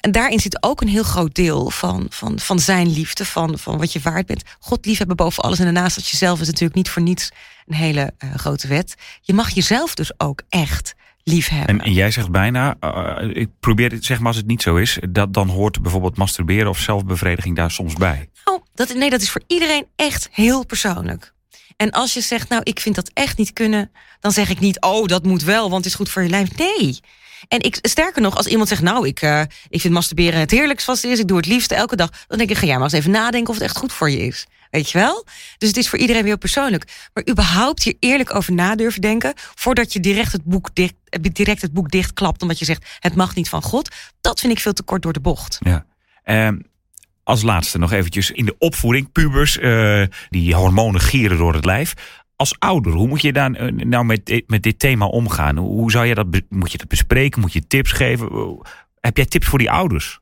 en 0.00 0.12
daarin 0.12 0.40
zit 0.40 0.62
ook 0.62 0.80
een 0.80 0.88
heel 0.88 1.02
groot 1.02 1.34
deel 1.34 1.70
van, 1.70 2.06
van, 2.08 2.38
van 2.40 2.58
zijn 2.58 2.92
liefde, 2.92 3.24
van, 3.24 3.58
van 3.58 3.78
wat 3.78 3.92
je 3.92 4.00
waard 4.00 4.26
bent. 4.26 4.42
God 4.58 4.86
liefhebben 4.86 5.16
boven 5.16 5.42
alles 5.42 5.58
en 5.58 5.64
daarnaast 5.64 5.96
dat 5.96 6.08
jezelf 6.08 6.40
is 6.40 6.46
natuurlijk 6.46 6.74
niet 6.74 6.90
voor 6.90 7.02
niets 7.02 7.30
een 7.66 7.74
hele 7.74 8.12
uh, 8.24 8.34
grote 8.34 8.68
wet. 8.68 8.94
Je 9.20 9.34
mag 9.34 9.50
jezelf 9.50 9.94
dus 9.94 10.20
ook 10.20 10.42
echt 10.48 10.94
lief 11.24 11.48
hebben. 11.48 11.78
En, 11.78 11.84
en 11.84 11.92
jij 11.92 12.10
zegt 12.10 12.30
bijna, 12.30 12.76
uh, 12.80 13.30
ik 13.32 13.48
probeer 13.60 13.90
het, 13.90 14.04
zeg 14.04 14.18
maar 14.18 14.26
als 14.26 14.36
het 14.36 14.46
niet 14.46 14.62
zo 14.62 14.76
is, 14.76 14.98
dat 15.10 15.34
dan 15.34 15.48
hoort 15.48 15.82
bijvoorbeeld 15.82 16.16
masturberen 16.16 16.68
of 16.68 16.78
zelfbevrediging 16.78 17.56
daar 17.56 17.70
soms 17.70 17.94
bij. 17.94 18.28
Nou, 18.44 18.60
dat, 18.74 18.94
nee, 18.94 19.10
dat 19.10 19.22
is 19.22 19.30
voor 19.30 19.42
iedereen 19.46 19.86
echt 19.96 20.28
heel 20.32 20.66
persoonlijk. 20.66 21.34
En 21.76 21.90
als 21.90 22.14
je 22.14 22.20
zegt, 22.20 22.48
nou, 22.48 22.60
ik 22.64 22.80
vind 22.80 22.94
dat 22.94 23.10
echt 23.14 23.38
niet 23.38 23.52
kunnen, 23.52 23.90
dan 24.20 24.32
zeg 24.32 24.50
ik 24.50 24.60
niet, 24.60 24.80
oh, 24.80 25.06
dat 25.06 25.24
moet 25.24 25.42
wel, 25.42 25.70
want 25.70 25.84
het 25.84 25.92
is 25.92 25.94
goed 25.94 26.10
voor 26.10 26.22
je 26.22 26.28
lijf. 26.28 26.56
Nee. 26.56 27.00
En 27.48 27.60
ik, 27.60 27.78
sterker 27.82 28.22
nog, 28.22 28.36
als 28.36 28.46
iemand 28.46 28.68
zegt, 28.68 28.82
nou, 28.82 29.06
ik, 29.06 29.22
uh, 29.22 29.40
ik 29.68 29.80
vind 29.80 29.94
masturberen 29.94 30.40
het 30.40 30.50
heerlijkst 30.50 30.86
vast 30.86 31.04
is, 31.04 31.18
ik 31.18 31.28
doe 31.28 31.36
het 31.36 31.46
liefste 31.46 31.74
elke 31.74 31.96
dag, 31.96 32.10
dan 32.26 32.38
denk 32.38 32.50
ik, 32.50 32.56
ga 32.56 32.66
jij 32.66 32.74
maar 32.74 32.84
eens 32.84 32.92
even 32.92 33.10
nadenken 33.10 33.48
of 33.48 33.54
het 33.54 33.64
echt 33.64 33.76
goed 33.76 33.92
voor 33.92 34.10
je 34.10 34.18
is. 34.18 34.46
Weet 34.72 34.90
je 34.90 34.98
wel? 34.98 35.26
Dus 35.58 35.68
het 35.68 35.76
is 35.76 35.88
voor 35.88 35.98
iedereen 35.98 36.22
weer 36.22 36.38
persoonlijk. 36.38 37.08
Maar 37.14 37.28
überhaupt 37.28 37.82
hier 37.82 37.96
eerlijk 37.98 38.34
over 38.34 38.52
na 38.52 38.74
denken, 38.74 39.32
voordat 39.36 39.92
je 39.92 40.00
direct 40.00 40.32
het 40.32 40.44
boek 40.44 40.70
dicht, 40.72 40.94
direct 41.32 41.62
het 41.62 41.72
boek 41.72 41.90
dichtklapt, 41.90 42.42
omdat 42.42 42.58
je 42.58 42.64
zegt, 42.64 42.86
het 42.98 43.14
mag 43.14 43.34
niet 43.34 43.48
van 43.48 43.62
God, 43.62 43.94
dat 44.20 44.40
vind 44.40 44.52
ik 44.52 44.58
veel 44.58 44.72
te 44.72 44.82
kort 44.82 45.02
door 45.02 45.12
de 45.12 45.20
bocht. 45.20 45.58
Ja. 45.60 45.84
Um, 46.24 46.62
als 47.22 47.42
laatste 47.42 47.78
nog 47.78 47.92
eventjes 47.92 48.30
in 48.30 48.44
de 48.44 48.54
opvoeding, 48.58 49.12
pubers, 49.12 49.56
uh, 49.56 50.06
die 50.28 50.54
hormonen 50.54 51.00
gieren 51.00 51.38
door 51.38 51.54
het 51.54 51.64
lijf 51.64 51.94
als 52.36 52.56
ouder, 52.58 52.92
hoe 52.92 53.08
moet 53.08 53.22
je 53.22 53.32
daar 53.32 53.74
nou 53.74 54.04
met, 54.04 54.42
met 54.46 54.62
dit 54.62 54.78
thema 54.78 55.06
omgaan? 55.06 55.56
Hoe 55.56 55.90
zou 55.90 56.06
je 56.06 56.14
dat, 56.14 56.26
moet 56.48 56.72
je 56.72 56.78
dat 56.78 56.88
bespreken? 56.88 57.40
Moet 57.40 57.52
je 57.52 57.66
tips 57.66 57.92
geven? 57.92 58.58
Heb 59.02 59.16
jij 59.16 59.26
tips 59.26 59.46
voor 59.46 59.58
die 59.58 59.70
ouders? 59.70 60.18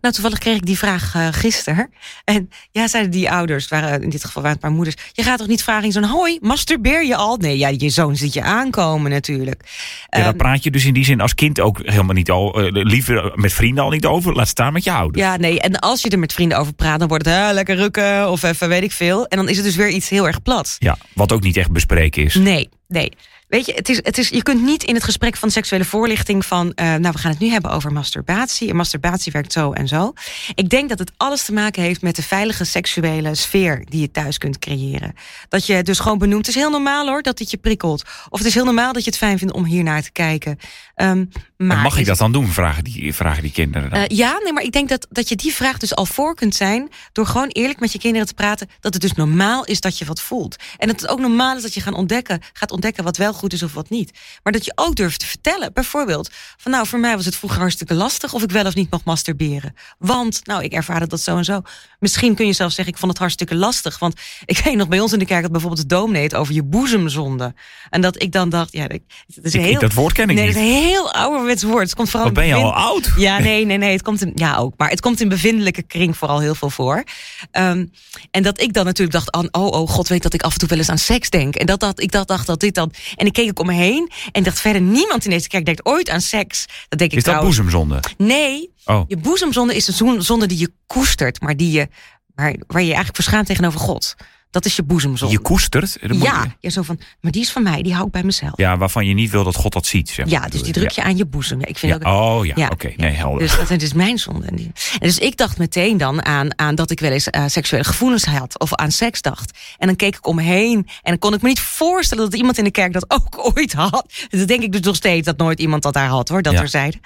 Nou, 0.00 0.14
toevallig 0.14 0.38
kreeg 0.38 0.56
ik 0.56 0.66
die 0.66 0.78
vraag 0.78 1.14
uh, 1.14 1.28
gisteren. 1.30 1.90
En 2.24 2.50
ja, 2.70 2.88
zeiden 2.88 3.12
die 3.12 3.30
ouders, 3.30 3.68
waren, 3.68 4.02
in 4.02 4.10
dit 4.10 4.24
geval 4.24 4.42
waren 4.42 4.56
het 4.56 4.66
maar 4.66 4.76
moeders. 4.76 4.96
Je 5.12 5.22
gaat 5.22 5.38
toch 5.38 5.46
niet 5.46 5.62
vragen 5.62 5.84
in 5.84 5.92
zo'n 5.92 6.04
hoi, 6.04 6.38
masturbeer 6.40 7.04
je 7.04 7.16
al? 7.16 7.36
Nee, 7.36 7.58
ja, 7.58 7.68
je 7.68 7.90
zoon 7.90 8.16
ziet 8.16 8.32
je 8.32 8.42
aankomen 8.42 9.10
natuurlijk. 9.10 9.62
Ja, 10.08 10.18
um, 10.18 10.24
daar 10.24 10.36
praat 10.36 10.62
je 10.62 10.70
dus 10.70 10.84
in 10.84 10.94
die 10.94 11.04
zin 11.04 11.20
als 11.20 11.34
kind 11.34 11.60
ook 11.60 11.78
helemaal 11.82 12.14
niet 12.14 12.30
over. 12.30 12.76
Uh, 12.76 12.84
liever 12.84 13.32
met 13.34 13.52
vrienden 13.52 13.84
al 13.84 13.90
niet 13.90 14.06
over. 14.06 14.34
Laat 14.34 14.48
staan 14.48 14.72
met 14.72 14.84
je 14.84 14.92
ouders. 14.92 15.24
Ja, 15.24 15.36
nee. 15.36 15.60
En 15.60 15.78
als 15.78 16.02
je 16.02 16.08
er 16.08 16.18
met 16.18 16.32
vrienden 16.32 16.58
over 16.58 16.72
praat, 16.72 16.98
dan 16.98 17.08
wordt 17.08 17.24
het 17.24 17.34
uh, 17.34 17.48
lekker 17.52 17.76
rukken 17.76 18.30
of 18.30 18.42
even 18.42 18.68
weet 18.68 18.82
ik 18.82 18.92
veel. 18.92 19.26
En 19.26 19.36
dan 19.36 19.48
is 19.48 19.56
het 19.56 19.64
dus 19.64 19.76
weer 19.76 19.88
iets 19.88 20.08
heel 20.08 20.26
erg 20.26 20.42
plat. 20.42 20.76
Ja, 20.78 20.96
wat 21.14 21.32
ook 21.32 21.42
niet 21.42 21.56
echt 21.56 21.70
bespreken 21.70 22.24
is. 22.24 22.34
Nee, 22.34 22.68
nee. 22.88 23.12
Weet 23.52 23.66
je, 23.66 23.72
het 23.72 23.88
is, 23.88 23.96
het 23.96 24.18
is, 24.18 24.28
je 24.28 24.42
kunt 24.42 24.62
niet 24.62 24.82
in 24.82 24.94
het 24.94 25.04
gesprek 25.04 25.36
van 25.36 25.50
seksuele 25.50 25.84
voorlichting 25.84 26.46
van, 26.46 26.66
uh, 26.66 26.94
nou, 26.94 27.12
we 27.12 27.18
gaan 27.18 27.30
het 27.30 27.40
nu 27.40 27.48
hebben 27.48 27.70
over 27.70 27.92
masturbatie. 27.92 28.68
En 28.68 28.76
masturbatie 28.76 29.32
werkt 29.32 29.52
zo 29.52 29.72
en 29.72 29.88
zo. 29.88 30.12
Ik 30.54 30.68
denk 30.68 30.88
dat 30.88 30.98
het 30.98 31.12
alles 31.16 31.44
te 31.44 31.52
maken 31.52 31.82
heeft 31.82 32.02
met 32.02 32.16
de 32.16 32.22
veilige 32.22 32.64
seksuele 32.64 33.34
sfeer 33.34 33.84
die 33.88 34.00
je 34.00 34.10
thuis 34.10 34.38
kunt 34.38 34.58
creëren. 34.58 35.14
Dat 35.48 35.66
je 35.66 35.82
dus 35.82 35.98
gewoon 35.98 36.18
benoemt, 36.18 36.46
het 36.46 36.54
is 36.54 36.62
heel 36.62 36.70
normaal 36.70 37.06
hoor, 37.06 37.22
dat 37.22 37.38
dit 37.38 37.50
je 37.50 37.56
prikkelt. 37.56 38.02
Of 38.28 38.38
het 38.38 38.48
is 38.48 38.54
heel 38.54 38.64
normaal 38.64 38.92
dat 38.92 39.04
je 39.04 39.10
het 39.10 39.18
fijn 39.18 39.38
vindt 39.38 39.54
om 39.54 39.64
hier 39.64 39.82
naar 39.82 40.02
te 40.02 40.12
kijken. 40.12 40.58
Um, 40.96 41.28
maar 41.66 41.76
en 41.76 41.82
mag 41.82 41.98
ik 41.98 42.06
dat 42.06 42.18
dan 42.18 42.32
doen, 42.32 42.48
vragen 42.48 42.84
die, 42.84 43.14
vragen 43.14 43.42
die 43.42 43.52
kinderen 43.52 43.90
dan? 43.90 43.98
Uh, 43.98 44.04
ja, 44.06 44.40
nee, 44.42 44.52
maar 44.52 44.62
ik 44.62 44.72
denk 44.72 44.88
dat, 44.88 45.06
dat 45.10 45.28
je 45.28 45.36
die 45.36 45.54
vraag 45.54 45.78
dus 45.78 45.94
al 45.94 46.06
voor 46.06 46.34
kunt 46.34 46.54
zijn 46.54 46.88
door 47.12 47.26
gewoon 47.26 47.48
eerlijk 47.48 47.80
met 47.80 47.92
je 47.92 47.98
kinderen 47.98 48.26
te 48.26 48.34
praten. 48.34 48.68
Dat 48.80 48.92
het 48.92 49.02
dus 49.02 49.12
normaal 49.12 49.64
is 49.64 49.80
dat 49.80 49.98
je 49.98 50.04
wat 50.04 50.20
voelt. 50.20 50.56
En 50.78 50.88
dat 50.88 51.00
het 51.00 51.10
ook 51.10 51.20
normaal 51.20 51.56
is 51.56 51.62
dat 51.62 51.74
je 51.74 51.80
gaan 51.80 51.94
ontdekken, 51.94 52.40
gaat 52.52 52.70
ontdekken 52.70 53.04
wat 53.04 53.16
wel 53.16 53.32
goed 53.32 53.52
is 53.52 53.62
of 53.62 53.72
wat 53.72 53.90
niet. 53.90 54.18
Maar 54.42 54.52
dat 54.52 54.64
je 54.64 54.72
ook 54.74 54.94
durft 54.94 55.20
te 55.20 55.26
vertellen. 55.26 55.72
Bijvoorbeeld, 55.72 56.30
van 56.56 56.70
nou, 56.70 56.86
voor 56.86 56.98
mij 56.98 57.16
was 57.16 57.24
het 57.24 57.36
vroeger 57.36 57.60
hartstikke 57.60 57.94
lastig 57.94 58.34
of 58.34 58.42
ik 58.42 58.50
wel 58.50 58.66
of 58.66 58.74
niet 58.74 58.90
mag 58.90 59.04
masturberen. 59.04 59.74
Want, 59.98 60.46
nou, 60.46 60.62
ik 60.62 60.72
ervaarde 60.72 61.06
dat 61.06 61.20
zo 61.20 61.36
en 61.36 61.44
zo. 61.44 61.62
Misschien 61.98 62.34
kun 62.34 62.46
je 62.46 62.52
zelfs 62.52 62.74
zeggen, 62.74 62.94
ik 62.94 63.00
vond 63.00 63.12
het 63.12 63.20
hartstikke 63.20 63.54
lastig. 63.54 63.98
Want 63.98 64.20
ik 64.44 64.58
weet 64.58 64.76
nog 64.76 64.88
bij 64.88 65.00
ons 65.00 65.12
in 65.12 65.18
de 65.18 65.24
kerk 65.24 65.42
dat 65.42 65.52
bijvoorbeeld 65.52 65.88
de 65.88 65.94
dominee 65.94 66.22
het 66.22 66.34
over 66.34 66.54
je 66.54 66.62
boezemzonde. 66.62 67.54
En 67.90 68.00
dat 68.00 68.22
ik 68.22 68.32
dan 68.32 68.48
dacht, 68.48 68.72
ja, 68.72 68.86
dat 68.86 69.00
is 69.42 69.54
ik, 69.54 69.60
heel... 69.60 69.80
dat 69.80 69.94
woord 69.94 70.12
ken 70.12 70.28
ik 70.28 70.36
nee, 70.36 70.46
niet. 70.46 70.54
dat 70.54 70.62
is 70.62 70.70
heel 70.70 71.12
ouderwets 71.12 71.51
ouderwets 71.52 71.62
woord. 71.62 71.86
Het 71.86 71.94
komt 71.94 72.10
vooral 72.10 72.28
Wat 72.28 72.36
ben 72.38 72.46
je 72.46 72.54
al 72.54 72.74
oud? 72.74 73.10
Ja, 73.16 73.38
nee, 73.38 73.64
nee, 73.64 73.78
nee. 73.78 73.92
Het 73.92 74.02
komt 74.02 74.20
in, 74.22 74.32
ja, 74.34 74.56
ook. 74.56 74.74
Maar 74.76 74.88
het 74.90 75.00
komt 75.00 75.20
in 75.20 75.28
bevindelijke 75.28 75.82
kring 75.82 76.16
vooral 76.16 76.40
heel 76.40 76.54
veel 76.54 76.70
voor. 76.70 77.04
Ehm, 77.50 77.86
en 78.30 78.42
dat 78.42 78.60
ik 78.60 78.72
dan 78.72 78.84
natuurlijk 78.84 79.12
dacht: 79.12 79.30
aan, 79.30 79.48
oh, 79.50 79.66
oh, 79.66 79.88
god 79.88 80.08
weet 80.08 80.22
dat 80.22 80.34
ik 80.34 80.42
af 80.42 80.52
en 80.52 80.58
toe 80.58 80.68
wel 80.68 80.78
eens 80.78 80.88
aan 80.88 80.98
seks 80.98 81.30
denk. 81.30 81.54
En 81.54 81.66
dat, 81.66 81.80
dat 81.80 82.00
ik 82.00 82.12
dat 82.12 82.28
dacht 82.28 82.46
dat 82.46 82.60
dit 82.60 82.74
dan. 82.74 82.92
En 83.16 83.26
ik 83.26 83.32
keek 83.32 83.48
ook 83.48 83.58
om 83.60 83.66
me 83.66 83.72
heen 83.72 84.10
en 84.32 84.42
dacht 84.42 84.60
verder: 84.60 84.82
niemand 84.82 85.24
in 85.24 85.30
deze 85.30 85.48
kerk 85.48 85.64
denkt 85.64 85.84
ooit 85.86 86.08
aan 86.10 86.20
seks. 86.20 86.66
Dat 86.88 86.98
denk 86.98 87.10
ik 87.10 87.18
Is 87.18 87.24
dat 87.24 87.34
trouwens. 87.34 87.56
boezemzonde? 87.56 88.00
Nee, 88.16 88.70
Oh. 88.84 89.04
je 89.06 89.16
boezemzonde 89.16 89.74
is 89.76 89.88
een 89.88 89.94
zo- 89.94 90.20
zonde 90.20 90.46
die 90.46 90.58
je 90.58 90.72
koestert, 90.86 91.40
maar 91.40 91.56
die 91.56 91.70
je, 91.70 91.88
waar, 92.34 92.54
waar 92.66 92.80
je 92.80 92.86
je 92.86 92.94
eigenlijk 92.94 93.14
verschaamt 93.14 93.46
tegenover 93.46 93.80
God. 93.80 94.14
Dat 94.52 94.64
is 94.64 94.76
je 94.76 94.82
boezemzonde. 94.82 95.34
Je 95.34 95.40
koestert? 95.40 95.98
Moet 96.08 96.22
ja, 96.22 96.42
je- 96.42 96.50
ja, 96.60 96.70
zo 96.70 96.82
van, 96.82 97.00
maar 97.20 97.32
die 97.32 97.42
is 97.42 97.50
van 97.52 97.62
mij, 97.62 97.82
die 97.82 97.92
hou 97.94 98.06
ik 98.06 98.12
bij 98.12 98.22
mezelf. 98.22 98.52
Ja, 98.56 98.70
ja, 98.70 98.76
waarvan 98.76 99.06
je 99.06 99.14
niet 99.14 99.30
wil 99.30 99.44
dat 99.44 99.54
God 99.56 99.72
dat 99.72 99.86
ziet. 99.86 100.08
Zeg 100.08 100.30
maar. 100.30 100.50
dus 100.50 100.62
die 100.62 100.72
druk 100.72 100.90
je 100.90 101.02
aan 101.02 101.16
je 101.16 101.26
boezem. 101.26 101.60
Ja, 101.60 101.66
ik 101.66 101.78
vind 101.78 102.02
Ja. 102.02 102.10
ook, 102.10 102.16
Oh 102.38 102.46
ja, 102.46 102.52
Ja, 102.56 102.68
oké. 102.68 102.92
Nee, 102.96 103.10
helder. 103.12 103.38
dus 103.38 103.68
dat 103.68 103.82
is 103.82 103.92
mijn 103.92 104.18
zonde. 104.18 104.46
En 104.46 104.72
dus 104.98 105.18
ik 105.18 105.36
dacht 105.36 105.58
meteen 105.58 105.96
dan 105.96 106.24
aan, 106.24 106.58
aan 106.58 106.74
dat 106.74 106.90
ik 106.90 107.00
wel 107.00 107.10
eens 107.10 107.30
eh, 107.30 107.44
seksuele 107.46 107.84
gevoelens 107.84 108.24
had. 108.24 108.58
Of 108.58 108.74
aan 108.74 108.90
seks 108.90 109.20
dacht. 109.22 109.58
En 109.78 109.86
dan 109.86 109.96
keek 109.96 110.16
ik 110.16 110.26
om 110.26 110.36
me 110.36 110.42
heen. 110.42 110.74
En 110.76 110.86
dan 111.02 111.18
kon 111.18 111.34
ik 111.34 111.42
me 111.42 111.48
niet 111.48 111.60
voorstellen 111.60 112.24
dat 112.30 112.34
iemand 112.34 112.58
in 112.58 112.64
de 112.64 112.70
kerk 112.70 112.92
dat 112.92 113.04
ook 113.20 113.52
ooit 113.56 113.72
had. 113.72 114.12
Dat 114.28 114.48
denk 114.48 114.62
ik 114.62 114.72
dus 114.72 114.80
nog 114.80 114.96
steeds 114.96 115.26
dat 115.26 115.36
nooit 115.36 115.60
iemand 115.60 115.82
dat 115.82 115.92
daar 115.94 116.08
had 116.08 116.28
hoor. 116.28 116.42
Dat 116.42 116.52
Ja. 116.52 116.60
er 116.60 116.68
zeiden. 116.68 117.00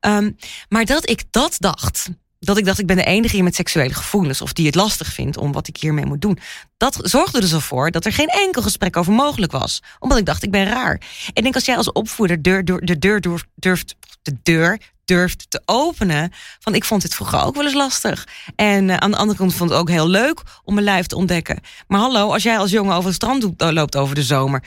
Ehm, 0.00 0.30
maar 0.68 0.84
dat 0.84 1.10
ik 1.10 1.22
dat 1.30 1.56
dacht. 1.58 2.08
Dat 2.44 2.58
ik 2.58 2.64
dacht, 2.64 2.78
ik 2.78 2.86
ben 2.86 2.96
de 2.96 3.04
enige 3.04 3.34
hier 3.34 3.44
met 3.44 3.54
seksuele 3.54 3.94
gevoelens. 3.94 4.40
Of 4.40 4.52
die 4.52 4.66
het 4.66 4.74
lastig 4.74 5.12
vindt 5.12 5.36
om 5.36 5.52
wat 5.52 5.68
ik 5.68 5.76
hiermee 5.76 6.06
moet 6.06 6.20
doen. 6.20 6.38
Dat 6.76 6.98
zorgde 7.02 7.40
er 7.40 7.46
zo 7.46 7.58
voor 7.58 7.90
dat 7.90 8.04
er 8.04 8.12
geen 8.12 8.28
enkel 8.28 8.62
gesprek 8.62 8.96
over 8.96 9.12
mogelijk 9.12 9.52
was. 9.52 9.82
Omdat 9.98 10.18
ik 10.18 10.26
dacht, 10.26 10.42
ik 10.42 10.50
ben 10.50 10.64
raar. 10.64 11.00
Ik 11.32 11.42
denk 11.42 11.54
als 11.54 11.64
jij 11.64 11.76
als 11.76 11.92
opvoeder 11.92 12.42
deur, 12.42 12.64
deur, 12.64 12.80
de 12.80 12.98
deur 12.98 13.20
durft, 13.20 13.46
durft, 13.54 13.96
de 14.22 14.36
deur 14.42 14.78
durft 15.04 15.46
te 15.50 15.62
openen. 15.64 16.32
Van 16.58 16.74
ik 16.74 16.84
vond 16.84 17.02
dit 17.02 17.14
vroeger 17.14 17.42
ook 17.42 17.54
wel 17.54 17.64
eens 17.64 17.74
lastig. 17.74 18.26
En 18.56 18.90
eh, 18.90 18.96
aan 18.96 19.10
de 19.10 19.16
andere 19.16 19.38
kant 19.38 19.54
vond 19.54 19.70
ik 19.70 19.76
het 19.76 19.84
ook 19.84 19.90
heel 19.90 20.08
leuk 20.08 20.42
om 20.64 20.74
mijn 20.74 20.86
lijf 20.86 21.06
te 21.06 21.16
ontdekken. 21.16 21.60
Maar 21.86 22.00
hallo, 22.00 22.32
als 22.32 22.42
jij 22.42 22.58
als 22.58 22.70
jongen 22.70 22.94
over 22.94 23.06
het 23.06 23.14
strand 23.14 23.46
eh, 23.56 23.68
loopt 23.70 23.96
over 23.96 24.14
de 24.14 24.22
zomer. 24.22 24.62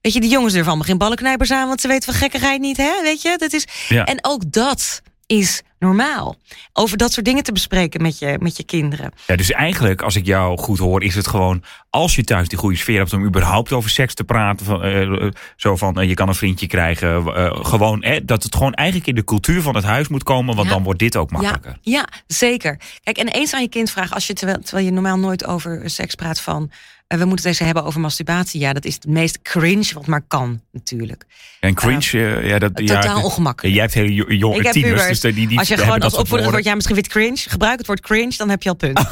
Weet 0.00 0.12
je, 0.12 0.20
die 0.20 0.30
jongens 0.30 0.52
durven 0.52 0.68
allemaal 0.70 0.88
geen 0.88 0.98
ballenknijpers 0.98 1.50
aan, 1.50 1.68
want 1.68 1.80
ze 1.80 1.88
weten 1.88 2.12
van 2.12 2.20
gekkigheid 2.20 2.60
niet, 2.60 2.76
hè? 2.76 3.02
Weet 3.02 3.22
je, 3.22 3.38
dat 3.38 3.52
is. 3.52 3.66
Ja. 3.88 4.04
En 4.04 4.18
ook 4.24 4.52
dat 4.52 5.02
is 5.30 5.62
normaal. 5.78 6.36
Over 6.72 6.96
dat 6.96 7.12
soort 7.12 7.26
dingen 7.26 7.42
te 7.42 7.52
bespreken 7.52 8.02
met 8.02 8.18
je, 8.18 8.36
met 8.40 8.56
je 8.56 8.64
kinderen. 8.64 9.12
Ja, 9.26 9.36
dus 9.36 9.50
eigenlijk, 9.50 10.02
als 10.02 10.16
ik 10.16 10.26
jou 10.26 10.58
goed 10.58 10.78
hoor, 10.78 11.02
is 11.02 11.14
het 11.14 11.26
gewoon... 11.26 11.62
als 11.90 12.14
je 12.16 12.24
thuis 12.24 12.48
die 12.48 12.58
goede 12.58 12.76
sfeer 12.76 12.98
hebt 12.98 13.12
om 13.12 13.24
überhaupt 13.24 13.72
over 13.72 13.90
seks 13.90 14.14
te 14.14 14.24
praten... 14.24 14.66
Van, 14.66 14.82
eh, 14.82 15.02
eh, 15.02 15.32
zo 15.56 15.76
van, 15.76 16.00
eh, 16.00 16.08
je 16.08 16.14
kan 16.14 16.28
een 16.28 16.34
vriendje 16.34 16.66
krijgen. 16.66 17.22
gewoon, 17.66 18.02
eh, 18.02 18.20
dat 18.24 18.42
het 18.42 18.54
gewoon 18.54 18.74
eigenlijk 18.74 19.08
in 19.08 19.14
de 19.14 19.24
cultuur 19.24 19.62
van 19.62 19.74
het 19.74 19.84
huis 19.84 20.08
moet 20.08 20.22
komen... 20.22 20.54
want 20.54 20.68
Ja. 20.68 20.74
dan 20.74 20.82
wordt 20.82 20.98
dit 20.98 21.16
ook 21.16 21.30
makkelijker. 21.30 21.78
Ja, 21.80 21.92
ja, 21.98 22.08
zeker. 22.26 22.80
Kijk, 23.02 23.18
en 23.18 23.28
eens 23.28 23.54
aan 23.54 23.62
je 23.62 23.68
kind 23.68 23.90
vragen, 23.90 24.14
als 24.14 24.26
je 24.26 24.32
terwijl, 24.32 24.60
terwijl 24.60 24.84
je 24.86 24.92
normaal 24.92 25.18
nooit 25.18 25.46
over 25.46 25.90
seks 25.90 26.14
praat 26.14 26.40
van. 26.40 26.70
We 27.18 27.24
moeten 27.24 27.36
het 27.36 27.44
eens 27.46 27.58
hebben 27.58 27.84
over 27.84 28.00
masturbatie. 28.00 28.60
Ja, 28.60 28.72
dat 28.72 28.84
is 28.84 28.94
het 28.94 29.06
meest 29.06 29.42
cringe 29.42 29.90
wat 29.94 30.06
maar 30.06 30.22
kan, 30.28 30.60
natuurlijk. 30.72 31.24
En 31.60 31.74
cringe, 31.74 32.10
eh, 32.12 32.48
ja, 32.48 32.58
dat... 32.58 32.76
Totaal 32.76 33.02
ja, 33.02 33.22
ongemakkelijk. 33.22 33.74
Jij 33.74 33.82
hebt 33.82 33.94
hele 33.94 34.14
jo- 34.14 34.32
jonge 34.32 34.70
tieners, 34.70 35.20
dus 35.20 35.34
die, 35.34 35.48
die 35.48 35.58
Als 35.58 35.68
je 35.68 35.76
gewoon 35.76 36.00
als 36.00 36.14
opvoeder 36.14 36.50
woord, 36.50 36.64
ja, 36.64 36.74
misschien 36.74 36.96
het 36.96 37.08
cringe. 37.08 37.36
Gebruik 37.36 37.78
het 37.78 37.86
woord 37.86 38.00
cringe, 38.00 38.36
dan 38.36 38.48
heb 38.48 38.62
je 38.62 38.68
al 38.68 38.74
punt. 38.76 39.00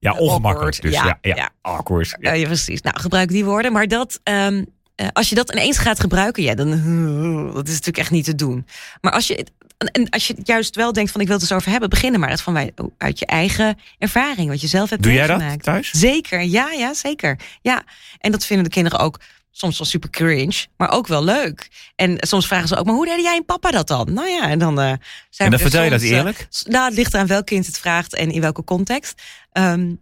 Ja, 0.00 0.12
ongemakkelijk. 0.12 0.82
Dus 0.82 0.92
ja, 0.92 1.04
Ja, 1.04 1.18
ja, 1.20 1.34
ja. 1.36 1.50
awkward. 1.60 2.16
Ja. 2.20 2.30
Ja, 2.30 2.32
ja, 2.32 2.46
precies. 2.46 2.82
Nou, 2.82 3.00
gebruik 3.00 3.28
die 3.28 3.44
woorden. 3.44 3.72
Maar 3.72 3.88
dat, 3.88 4.20
ehm, 4.22 4.64
eh, 5.00 5.08
als 5.12 5.28
je 5.28 5.34
dat 5.34 5.52
ineens 5.52 5.78
gaat 5.78 6.00
gebruiken, 6.00 6.42
ja, 6.42 6.54
dan 6.54 6.68
dat 7.54 7.66
is 7.66 7.72
natuurlijk 7.72 7.98
echt 7.98 8.10
niet 8.10 8.24
te 8.24 8.34
doen. 8.34 8.66
Maar 9.00 9.12
als 9.12 9.26
je, 9.26 9.34
het- 9.34 9.50
en 9.92 10.08
als 10.10 10.26
je 10.26 10.34
juist 10.44 10.76
wel 10.76 10.92
denkt 10.92 11.10
van 11.10 11.20
ik 11.20 11.26
wil 11.26 11.36
het 11.36 11.44
eens 11.44 11.54
over 11.58 11.70
hebben, 11.70 11.88
begin 11.88 12.12
er 12.12 12.18
maar 12.18 12.30
het 12.30 12.42
van 12.42 12.52
wij, 12.52 12.72
uit 12.98 13.18
je 13.18 13.26
eigen 13.26 13.78
ervaring, 13.98 14.48
wat 14.48 14.60
je 14.60 14.66
zelf 14.66 14.90
hebt 14.90 15.02
Doe 15.02 15.12
jij 15.12 15.26
dat 15.26 15.36
meegemaakt. 15.36 15.64
thuis? 15.64 15.90
Zeker, 15.90 16.42
ja, 16.42 16.70
ja, 16.72 16.94
zeker. 16.94 17.38
Ja, 17.62 17.82
en 18.18 18.32
dat 18.32 18.46
vinden 18.46 18.64
de 18.64 18.70
kinderen 18.70 18.98
ook 18.98 19.20
soms 19.50 19.78
wel 19.78 19.86
super 19.86 20.10
cringe, 20.10 20.66
maar 20.76 20.90
ook 20.90 21.06
wel 21.06 21.24
leuk. 21.24 21.68
En 21.96 22.16
soms 22.20 22.46
vragen 22.46 22.68
ze 22.68 22.76
ook, 22.76 22.84
maar 22.86 22.94
hoe 22.94 23.06
deed 23.06 23.22
jij 23.22 23.36
en 23.36 23.44
papa 23.44 23.70
dat 23.70 23.88
dan? 23.88 24.12
Nou 24.12 24.28
ja, 24.28 24.48
en 24.48 24.58
dan 24.58 24.80
eh, 24.80 24.84
zijn 24.84 24.98
En 25.36 25.50
dan 25.50 25.52
er 25.52 25.58
vertel 25.60 25.82
je 25.82 25.90
dat 25.90 26.00
eh, 26.02 26.10
eerlijk? 26.10 26.48
Nou, 26.64 26.84
het 26.88 26.94
ligt 26.94 27.14
eraan 27.14 27.26
welk 27.26 27.46
kind 27.46 27.66
het 27.66 27.78
vraagt 27.78 28.14
en 28.14 28.30
in 28.30 28.40
welke 28.40 28.64
context. 28.64 29.22
Ehm, 29.52 29.94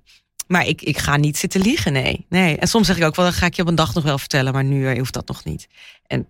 maar 0.48 0.66
ik, 0.66 0.82
ik 0.82 0.98
ga 0.98 1.16
niet 1.16 1.36
zitten 1.38 1.60
liegen, 1.60 1.92
nee. 1.92 2.26
nee. 2.28 2.56
En 2.56 2.68
soms 2.68 2.86
zeg 2.86 2.96
ik 2.96 3.04
ook 3.04 3.16
wel, 3.16 3.24
dan 3.24 3.34
ga 3.34 3.46
ik 3.46 3.54
je 3.54 3.62
op 3.62 3.68
een 3.68 3.74
dag 3.74 3.94
nog 3.94 4.04
wel 4.04 4.18
vertellen, 4.18 4.52
maar 4.52 4.64
nu 4.64 4.88
eh, 4.88 4.98
hoeft 4.98 5.12
dat 5.14 5.28
nog 5.28 5.44
niet. 5.44 5.68
En 6.06 6.26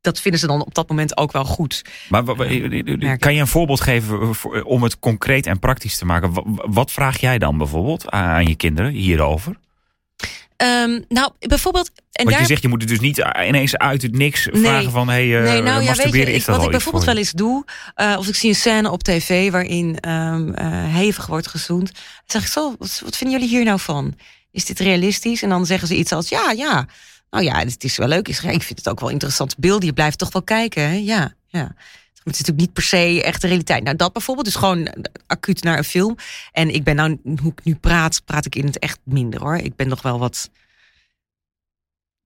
dat 0.00 0.20
vinden 0.20 0.40
ze 0.40 0.46
dan 0.46 0.64
op 0.64 0.74
dat 0.74 0.88
moment 0.88 1.16
ook 1.16 1.32
wel 1.32 1.44
goed. 1.44 1.84
Maar 2.08 2.28
eh, 2.28 2.96
merk 2.98 3.20
kan 3.20 3.34
je 3.34 3.40
een 3.40 3.46
voorbeeld 3.46 3.80
geven 3.80 4.20
eh, 4.52 4.66
om 4.66 4.82
het 4.82 4.98
concreet 4.98 5.46
en 5.46 5.58
praktisch 5.58 5.98
te 5.98 6.04
maken? 6.04 6.32
Wa- 6.32 6.42
wa- 6.44 6.66
Wat 6.70 6.90
vraag 6.92 7.20
jij 7.20 7.38
dan 7.38 7.58
bijvoorbeeld 7.58 8.10
aan 8.10 8.46
je 8.46 8.54
kinderen 8.54 8.92
hierover? 8.92 9.56
Ehm, 10.60 11.00
nou, 11.08 11.30
bijvoorbeeld. 11.38 11.90
En 11.94 12.24
Want 12.24 12.30
daar 12.30 12.40
je 12.40 12.46
zegt, 12.46 12.62
je 12.62 12.68
moet 12.68 12.80
het 12.80 12.90
dus 12.90 13.00
niet 13.00 13.22
ineens 13.46 13.76
uit 13.76 14.02
het 14.02 14.12
niks 14.12 14.46
Nee. 14.46 14.62
vragen 14.62 14.90
van... 14.90 15.08
hey, 15.08 15.36
eh, 15.38 15.42
nee, 15.42 15.62
nou 15.62 15.82
ja, 15.82 15.94
weet 15.94 16.12
je, 16.12 16.32
ik, 16.32 16.44
wat 16.44 16.64
ik 16.64 16.70
bijvoorbeeld 16.70 17.04
voor 17.04 17.04
wel 17.04 17.16
eens 17.16 17.32
doe, 17.32 17.64
eh, 17.94 18.16
of 18.18 18.28
ik 18.28 18.34
zie 18.34 18.48
een 18.48 18.54
scène 18.54 18.90
op 18.90 19.02
tv 19.02 19.50
waarin 19.50 19.98
ehm, 20.00 20.52
eh, 20.52 20.94
hevig 20.94 21.26
wordt 21.26 21.46
gezoend, 21.46 21.92
dan 21.92 22.02
zeg 22.26 22.42
ik 22.42 22.48
zo, 22.48 22.74
wat, 22.78 23.00
wat 23.04 23.16
vinden 23.16 23.40
jullie 23.40 23.56
hier 23.56 23.64
nou 23.64 23.80
van? 23.80 24.14
Is 24.50 24.64
dit 24.64 24.78
realistisch? 24.78 25.42
En 25.42 25.48
dan 25.48 25.66
zeggen 25.66 25.88
ze 25.88 25.96
iets 25.96 26.12
als, 26.12 26.28
ja, 26.28 26.50
ja, 26.50 26.86
nou 27.30 27.44
ja, 27.44 27.58
het 27.58 27.84
is 27.84 27.96
wel 27.96 28.08
leuk. 28.08 28.28
Ik 28.28 28.36
vind 28.36 28.78
het 28.78 28.88
ook 28.88 29.00
wel 29.00 29.08
interessant 29.08 29.58
beelden. 29.58 29.86
Je 29.86 29.92
blijft 29.92 30.18
toch 30.18 30.32
wel 30.32 30.42
kijken, 30.42 30.82
hè? 30.82 30.94
Ja, 30.94 31.34
ja. 31.46 31.74
Het 32.24 32.32
is 32.32 32.38
natuurlijk 32.38 32.66
niet 32.66 32.72
per 32.72 32.82
se 32.82 33.22
echt 33.22 33.40
de 33.40 33.48
realiteit. 33.48 33.82
Nou, 33.82 33.96
dat 33.96 34.12
bijvoorbeeld 34.12 34.46
is 34.46 34.54
gewoon 34.54 34.86
eh, 34.86 35.02
acuut 35.26 35.62
naar 35.62 35.78
een 35.78 35.84
film. 35.84 36.16
En 36.52 36.74
ik 36.74 36.84
ben 36.84 36.96
nou, 36.96 37.18
hoe 37.42 37.52
ik 37.52 37.64
nu 37.64 37.74
praat, 37.74 38.22
praat 38.24 38.46
ik 38.46 38.54
in 38.54 38.64
het 38.64 38.78
echt 38.78 38.98
minder 39.04 39.40
hoor. 39.40 39.56
Ik 39.56 39.76
ben 39.76 39.88
nog 39.88 40.02
wel 40.02 40.18
wat 40.18 40.50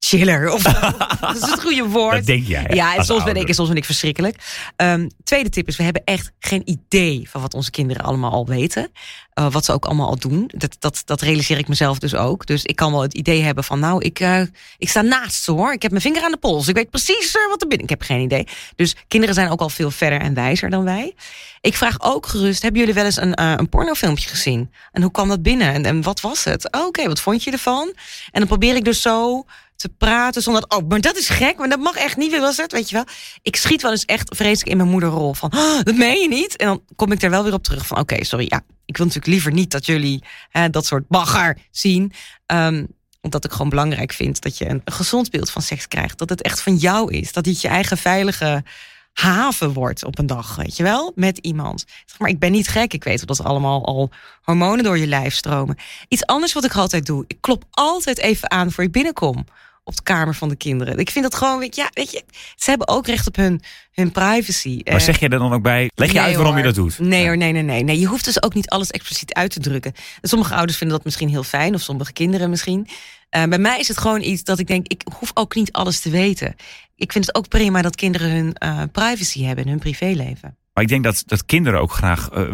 chiller. 0.05 0.53
Of, 0.53 0.63
dat 1.21 1.37
is 1.37 1.51
het 1.51 1.61
goede 1.61 1.85
woord. 1.85 2.17
Dat 2.17 2.27
denk 2.27 2.47
jij. 2.47 2.71
Ja, 2.75 2.97
en 2.97 3.05
soms 3.05 3.25
ben 3.25 3.37
ik 3.37 3.49
en 3.49 3.55
soms 3.55 3.69
ben 3.69 3.77
ik 3.77 3.85
verschrikkelijk. 3.85 4.37
Ehm, 4.77 5.09
tweede 5.25 5.49
tip 5.49 5.69
is, 5.69 5.77
we 5.77 5.83
hebben 5.83 6.03
echt 6.05 6.33
geen 6.39 6.63
idee 6.65 7.29
van 7.31 7.41
wat 7.41 7.55
onze 7.55 7.71
kinderen 7.71 8.05
allemaal 8.05 8.31
al 8.31 8.47
weten. 8.47 8.91
Eh, 9.35 9.51
wat 9.51 9.65
ze 9.65 9.73
ook 9.73 9.85
allemaal 9.85 10.09
al 10.09 10.19
doen. 10.19 10.51
Dat, 10.55 10.77
dat, 10.79 11.03
dat 11.05 11.21
realiseer 11.21 11.59
ik 11.59 11.69
mezelf 11.69 11.99
dus 11.99 12.15
ook. 12.15 12.47
Dus 12.47 12.65
ik 12.65 12.77
kan 12.77 12.93
wel 12.93 13.03
het 13.03 13.15
idee 13.15 13.43
hebben 13.43 13.65
van, 13.65 13.79
nou, 13.79 14.05
ik, 14.05 14.21
eh, 14.21 14.41
ik 14.79 14.89
sta 14.89 15.01
naast 15.01 15.43
ze 15.43 15.53
hoor. 15.53 15.73
Ik 15.73 15.83
heb 15.83 15.91
mijn 15.91 16.03
vinger 16.03 16.23
aan 16.23 16.31
de 16.31 16.37
pols. 16.37 16.69
Ik 16.69 16.75
weet 16.75 16.91
precies 16.91 17.37
eh, 17.37 17.49
wat 17.49 17.63
er 17.63 17.69
binnen. 17.69 17.87
Ik 17.87 17.91
heb 17.91 18.03
geen 18.03 18.21
idee. 18.21 18.47
Dus 18.77 18.97
kinderen 19.09 19.35
zijn 19.35 19.51
ook 19.51 19.61
al 19.61 19.69
veel 19.69 19.91
verder 19.91 20.21
en 20.21 20.35
wijzer 20.35 20.71
dan 20.71 20.85
wij. 20.85 21.15
Ik 21.61 21.77
vraag 21.77 22.01
ook 22.01 22.27
gerust, 22.27 22.63
hebben 22.63 22.81
jullie 22.81 22.95
wel 22.95 23.05
eens 23.05 23.17
een, 23.17 23.43
een 23.43 23.69
pornofilmpje 23.69 24.29
gezien? 24.29 24.71
En 24.93 25.03
hoe 25.03 25.11
kwam 25.11 25.29
dat 25.29 25.43
binnen? 25.43 25.73
En, 25.73 25.85
en 25.85 26.03
wat 26.03 26.21
was 26.21 26.45
het? 26.45 26.73
Oh, 26.73 26.87
Oké, 26.87 27.07
wat 27.07 27.21
vond 27.21 27.45
je 27.45 27.51
ervan? 27.51 27.93
En 28.31 28.41
dan 28.41 28.47
probeer 28.47 28.77
ik 28.77 28.85
dus 28.85 29.03
zo 29.03 29.45
te 29.77 29.89
praten 29.89 30.43
zonder 30.43 30.65
dat, 30.69 30.81
oh, 30.81 30.89
maar 30.89 31.01
dat 31.01 31.17
is 31.17 31.29
gek, 31.29 31.59
maar 31.59 31.69
dat 31.69 31.79
mag 31.79 31.95
echt 31.95 32.17
niet, 32.17 32.39
was 32.39 32.57
het, 32.57 32.73
weet 32.73 32.89
je 32.89 32.95
wel? 32.95 33.05
Ik 33.43 33.57
schiet 33.57 33.83
wel 33.83 33.91
eens 33.91 34.05
echt 34.05 34.37
vreselijk 34.37 34.71
in 34.71 34.77
mijn 34.77 34.89
moederrol 34.89 35.35
van, 35.35 35.53
oh, 35.55 35.83
dat 35.83 35.97
meen 35.97 36.21
je 36.21 36.29
niet? 36.29 36.57
En 36.57 36.67
dan 36.67 36.83
kom 36.97 37.13
ik 37.13 37.23
er 37.23 37.31
wel 37.31 37.43
weer 37.45 37.53
op 37.53 37.63
terug 37.63 37.87
van, 37.87 37.99
oké, 37.99 38.25
sorry, 38.25 38.47
ja, 38.49 38.63
ik 38.85 38.97
wil 38.97 39.07
natuurlijk 39.07 39.33
liever 39.33 39.53
niet 39.53 39.71
dat 39.71 39.87
jullie 39.87 40.25
hè, 40.49 40.71
dat 40.71 40.87
soort 40.87 41.09
bagger 41.09 41.59
zien. 41.71 42.13
Ehm, 42.47 42.85
omdat 43.21 43.45
ik 43.45 43.53
gewoon 43.53 43.69
belangrijk 43.69 44.13
vind 44.13 44.41
dat 44.41 44.59
je 44.59 44.69
een, 44.69 44.81
een 44.85 44.93
gezond 44.93 45.31
beeld 45.31 45.51
van 45.51 45.63
seks 45.63 45.89
krijgt. 45.89 46.19
Dat 46.19 46.29
het 46.29 46.43
echt 46.43 46.61
van 46.61 46.77
jou 46.77 47.13
is. 47.13 47.33
Dat 47.33 47.45
dit 47.45 47.61
je 47.61 47.69
eigen 47.69 47.99
veilige 47.99 48.65
haven 49.15 49.73
wordt 49.73 50.05
op 50.05 50.19
een 50.19 50.27
dag, 50.27 50.57
weet 50.57 50.77
je 50.77 50.83
wel? 50.83 51.13
Met 51.15 51.39
iemand. 51.39 51.85
Maar 52.19 52.29
ik 52.29 52.39
ben 52.39 52.53
niet 52.53 52.69
gek. 52.69 52.93
Ik 52.93 53.05
weet 53.05 53.27
dat 53.27 53.45
allemaal 53.45 53.87
al 53.87 54.11
hormonen 54.43 54.85
door 54.85 54.99
je 54.99 55.07
lijf 55.07 55.35
stromen. 55.35 55.77
Iets 56.09 56.27
anders 56.27 56.53
wat 56.53 56.65
ik 56.65 56.77
altijd 56.77 57.07
doe. 57.07 57.25
Ik 57.27 57.37
klop 57.41 57.65
altijd 57.71 58.19
even 58.19 58.51
aan 58.51 58.73
voor 58.73 58.85
ik 58.85 58.93
binnenkom. 58.93 59.45
Op 59.87 59.97
de 59.97 60.03
kamer 60.03 60.35
van 60.35 60.49
de 60.49 60.57
kinderen. 60.57 60.99
Ik 60.99 61.11
vind 61.11 61.25
dat 61.25 61.35
gewoon, 61.35 61.59
weet 61.59 61.77
je, 61.77 61.83
ja, 61.83 61.91
weet 61.93 62.11
je 62.11 62.25
ze 62.57 62.71
hebben 62.71 62.89
ook 62.89 63.07
recht 63.07 63.27
op 63.27 63.37
hun, 63.37 63.63
hun 63.93 64.13
privacy. 64.13 64.81
Maar 64.85 64.95
Eh, 64.95 65.01
zeg 65.01 65.19
je 65.21 65.29
er 65.29 65.39
dan 65.39 65.53
ook 65.53 65.63
bij, 65.63 65.91
leg 65.95 66.09
je 66.09 66.15
Nee, 66.15 66.23
uit 66.23 66.37
waarom 66.37 66.57
je 66.57 66.63
dat 66.63 66.75
doet? 66.75 66.99
Nee 66.99 67.21
Ja. 67.21 67.27
hoor, 67.27 67.37
nee, 67.37 67.53
nee, 67.53 67.63
nee, 67.63 67.85
nee. 67.85 67.99
Je 67.99 68.07
hoeft 68.07 68.25
dus 68.25 68.43
ook 68.43 68.55
niet 68.55 68.69
alles 68.69 68.91
expliciet 68.91 69.33
uit 69.35 69.51
te 69.51 69.61
drukken. 69.61 69.93
En 70.21 70.29
sommige 70.29 70.55
ouders 70.55 70.79
vinden 70.79 70.97
dat 70.97 71.05
misschien 71.05 71.29
heel 71.29 71.43
fijn, 71.43 71.75
of 71.75 71.81
sommige 71.81 72.13
kinderen 72.13 72.51
misschien. 72.51 72.89
Eh, 73.31 73.45
bij 73.45 73.59
mij 73.59 73.79
is 73.79 73.89
het 73.89 73.99
gewoon 73.99 74.21
iets 74.23 74.43
dat 74.43 74.59
ik 74.59 74.67
denk, 74.67 74.87
ik 74.89 75.03
hoef 75.19 75.31
ook 75.35 75.55
niet 75.55 75.73
alles 75.73 76.01
te 76.01 76.11
weten. 76.11 76.55
Ik 76.97 77.13
vind 77.13 77.27
het 77.27 77.35
ook 77.35 77.49
prima 77.49 77.83
dat 77.83 77.97
kinderen 77.97 78.31
hun 78.31 78.55
eh, 78.55 78.83
privacy 78.93 79.45
hebben 79.45 79.65
en 79.65 79.71
hun 79.71 79.79
privéleven. 79.79 80.57
Maar 80.75 80.83
ik 80.83 80.89
denk 80.89 81.05
dat, 81.05 81.23
dat 81.27 81.45
kinderen 81.45 81.81
ook 81.81 81.93
graag 81.93 82.29
eh, 82.29 82.45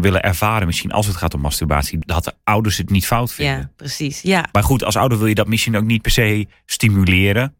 willen 0.00 0.22
ervaren, 0.22 0.66
misschien 0.66 0.92
als 0.92 1.06
het 1.06 1.16
gaat 1.16 1.34
om 1.34 1.40
masturbatie, 1.40 1.98
dat 1.98 2.24
de 2.24 2.34
ouders 2.44 2.76
het 2.76 2.90
niet 2.90 3.06
fout 3.06 3.32
vinden. 3.32 3.56
Ja, 3.56 3.70
precies. 3.76 4.20
Ja. 4.22 4.48
Maar 4.52 4.62
goed, 4.62 4.84
als 4.84 4.96
ouder 4.96 5.18
wil 5.18 5.26
je 5.26 5.34
dat 5.34 5.46
misschien 5.46 5.76
ook 5.76 5.84
niet 5.84 6.02
per 6.02 6.10
se 6.10 6.46
stimuleren. 6.66 7.54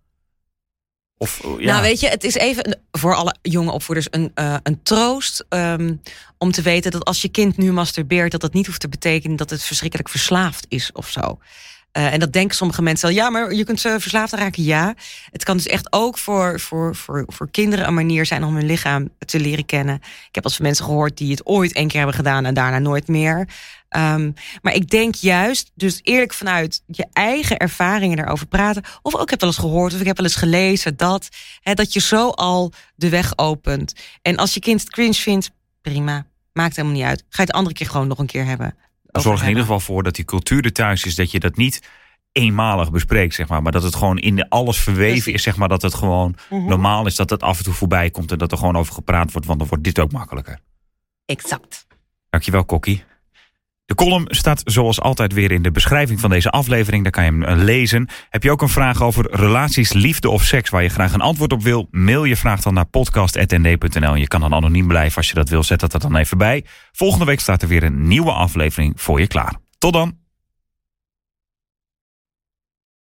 Of, 1.16 1.40
eh, 1.44 1.50
ja. 1.58 1.64
Nou, 1.64 1.82
weet 1.82 2.00
je, 2.00 2.08
het 2.08 2.24
is 2.24 2.34
even 2.34 2.80
voor 2.90 3.14
alle 3.14 3.34
jonge 3.42 3.70
opvoeders 3.70 4.06
een, 4.10 4.30
eh, 4.34 4.56
een 4.62 4.82
troost 4.82 5.44
ehm, 5.48 5.94
om 6.38 6.52
te 6.52 6.62
weten 6.62 6.90
dat 6.90 7.04
als 7.04 7.22
je 7.22 7.28
kind 7.28 7.56
nu 7.56 7.72
masturbeert, 7.72 8.30
dat 8.30 8.40
dat 8.40 8.52
niet 8.52 8.66
hoeft 8.66 8.80
te 8.80 8.88
betekenen 8.88 9.36
dat 9.36 9.50
het 9.50 9.62
verschrikkelijk 9.62 10.08
verslaafd 10.08 10.66
is 10.68 10.92
of 10.92 11.08
zo. 11.08 11.38
Uh, 11.92 12.12
en 12.12 12.20
dat 12.20 12.32
denken 12.32 12.56
sommige 12.56 12.82
mensen 12.82 13.08
wel. 13.08 13.16
Ja, 13.16 13.30
maar 13.30 13.52
je 13.52 13.64
kunt 13.64 13.80
ze 13.80 13.96
verslaafd 14.00 14.32
raken. 14.32 14.62
Ja. 14.62 14.94
Het 15.30 15.44
kan 15.44 15.56
dus 15.56 15.66
echt 15.66 15.92
ook 15.92 16.18
voor, 16.18 16.60
voor, 16.60 16.96
voor, 16.96 17.24
voor 17.26 17.50
kinderen 17.50 17.86
een 17.86 17.94
manier 17.94 18.26
zijn 18.26 18.44
om 18.44 18.54
hun 18.54 18.66
lichaam 18.66 19.08
te 19.18 19.40
leren 19.40 19.66
kennen. 19.66 19.94
Ik 20.28 20.34
heb 20.34 20.44
als 20.44 20.56
van 20.56 20.64
mensen 20.64 20.84
gehoord 20.84 21.16
die 21.16 21.30
het 21.30 21.46
ooit 21.46 21.72
één 21.72 21.88
keer 21.88 21.98
hebben 21.98 22.16
gedaan 22.16 22.44
en 22.44 22.54
daarna 22.54 22.78
nooit 22.78 23.08
meer. 23.08 23.48
Um, 23.96 24.34
maar 24.62 24.74
ik 24.74 24.90
denk 24.90 25.14
juist, 25.14 25.70
dus 25.74 26.00
eerlijk 26.02 26.34
vanuit 26.34 26.82
je 26.86 27.06
eigen 27.12 27.56
ervaringen 27.56 28.18
erover 28.18 28.46
praten. 28.46 28.82
Of 29.02 29.14
ook, 29.14 29.22
ik 29.22 29.30
heb 29.30 29.40
wel 29.40 29.48
eens 29.48 29.58
gehoord, 29.58 29.94
of 29.94 30.00
ik 30.00 30.06
heb 30.06 30.16
wel 30.16 30.26
eens 30.26 30.36
gelezen 30.36 30.96
dat. 30.96 31.28
Hè, 31.60 31.74
dat 31.74 31.92
je 31.92 32.00
zo 32.00 32.28
al 32.28 32.72
de 32.94 33.08
weg 33.08 33.32
opent. 33.38 33.94
En 34.22 34.36
als 34.36 34.54
je 34.54 34.60
kind 34.60 34.80
het 34.80 34.90
cringe 34.90 35.14
vindt, 35.14 35.50
prima. 35.82 36.26
Maakt 36.52 36.76
helemaal 36.76 36.96
niet 36.96 37.06
uit. 37.06 37.18
Ga 37.20 37.42
je 37.42 37.48
het 37.48 37.52
andere 37.52 37.74
keer 37.74 37.86
gewoon 37.86 38.08
nog 38.08 38.18
een 38.18 38.26
keer 38.26 38.44
hebben. 38.44 38.74
Zorg 39.12 39.42
in 39.42 39.48
ieder 39.48 39.62
geval 39.62 39.80
voor 39.80 40.02
dat 40.02 40.14
die 40.14 40.24
cultuur 40.24 40.64
er 40.64 40.72
thuis 40.72 41.04
is. 41.04 41.14
Dat 41.14 41.30
je 41.30 41.40
dat 41.40 41.56
niet 41.56 41.88
eenmalig 42.32 42.90
bespreekt, 42.90 43.34
zeg 43.34 43.48
maar. 43.48 43.62
Maar 43.62 43.72
dat 43.72 43.82
het 43.82 43.94
gewoon 43.94 44.18
in 44.18 44.48
alles 44.48 44.80
verweven 44.80 45.32
is, 45.32 45.42
zeg 45.42 45.56
maar. 45.56 45.68
Dat 45.68 45.82
het 45.82 45.94
gewoon 45.94 46.34
mhm. 46.50 46.64
normaal 46.64 47.06
is 47.06 47.16
dat 47.16 47.30
het 47.30 47.42
af 47.42 47.58
en 47.58 47.64
toe 47.64 47.74
voorbij 47.74 48.10
komt. 48.10 48.32
En 48.32 48.38
dat 48.38 48.52
er 48.52 48.58
gewoon 48.58 48.76
over 48.76 48.94
gepraat 48.94 49.32
wordt, 49.32 49.46
want 49.46 49.58
dan 49.58 49.68
wordt 49.68 49.84
dit 49.84 49.98
ook 49.98 50.12
makkelijker. 50.12 50.60
Exact. 51.24 51.86
Dankjewel, 52.30 52.64
Kokkie. 52.64 53.04
De 53.90 53.96
column 53.96 54.26
staat 54.28 54.62
zoals 54.64 55.00
altijd 55.00 55.32
weer 55.32 55.50
in 55.50 55.62
de 55.62 55.70
beschrijving 55.70 56.20
van 56.20 56.30
deze 56.30 56.50
aflevering. 56.50 57.02
Daar 57.02 57.12
kan 57.12 57.24
je 57.24 57.30
hem 57.30 57.42
eh, 57.42 57.56
lezen. 57.56 58.08
Heb 58.28 58.42
je 58.42 58.50
ook 58.50 58.62
een 58.62 58.68
vraag 58.68 59.02
over 59.02 59.26
relaties, 59.30 59.92
liefde 59.92 60.28
of 60.28 60.44
seks 60.44 60.70
waar 60.70 60.82
je 60.82 60.88
graag 60.88 61.12
een 61.12 61.20
antwoord 61.20 61.52
op 61.52 61.62
wil? 61.62 61.88
Mail 61.90 62.24
je 62.24 62.36
vraag 62.36 62.60
dan 62.60 62.74
naar 62.74 62.84
podcast.nd.nl. 62.84 64.14
Je 64.14 64.28
kan 64.28 64.40
dan 64.40 64.54
anoniem 64.54 64.88
blijven 64.88 65.16
als 65.16 65.28
je 65.28 65.34
dat 65.34 65.48
wil. 65.48 65.62
Zet 65.62 65.80
dat 65.80 65.92
er 65.92 66.00
dan 66.00 66.16
even 66.16 66.38
bij. 66.38 66.64
Volgende 66.92 67.24
week 67.24 67.40
staat 67.40 67.62
er 67.62 67.68
weer 67.68 67.82
een 67.82 68.06
nieuwe 68.08 68.32
aflevering 68.32 69.00
voor 69.00 69.20
je 69.20 69.26
klaar. 69.26 69.54
Tot 69.78 69.92
dan! 69.92 70.19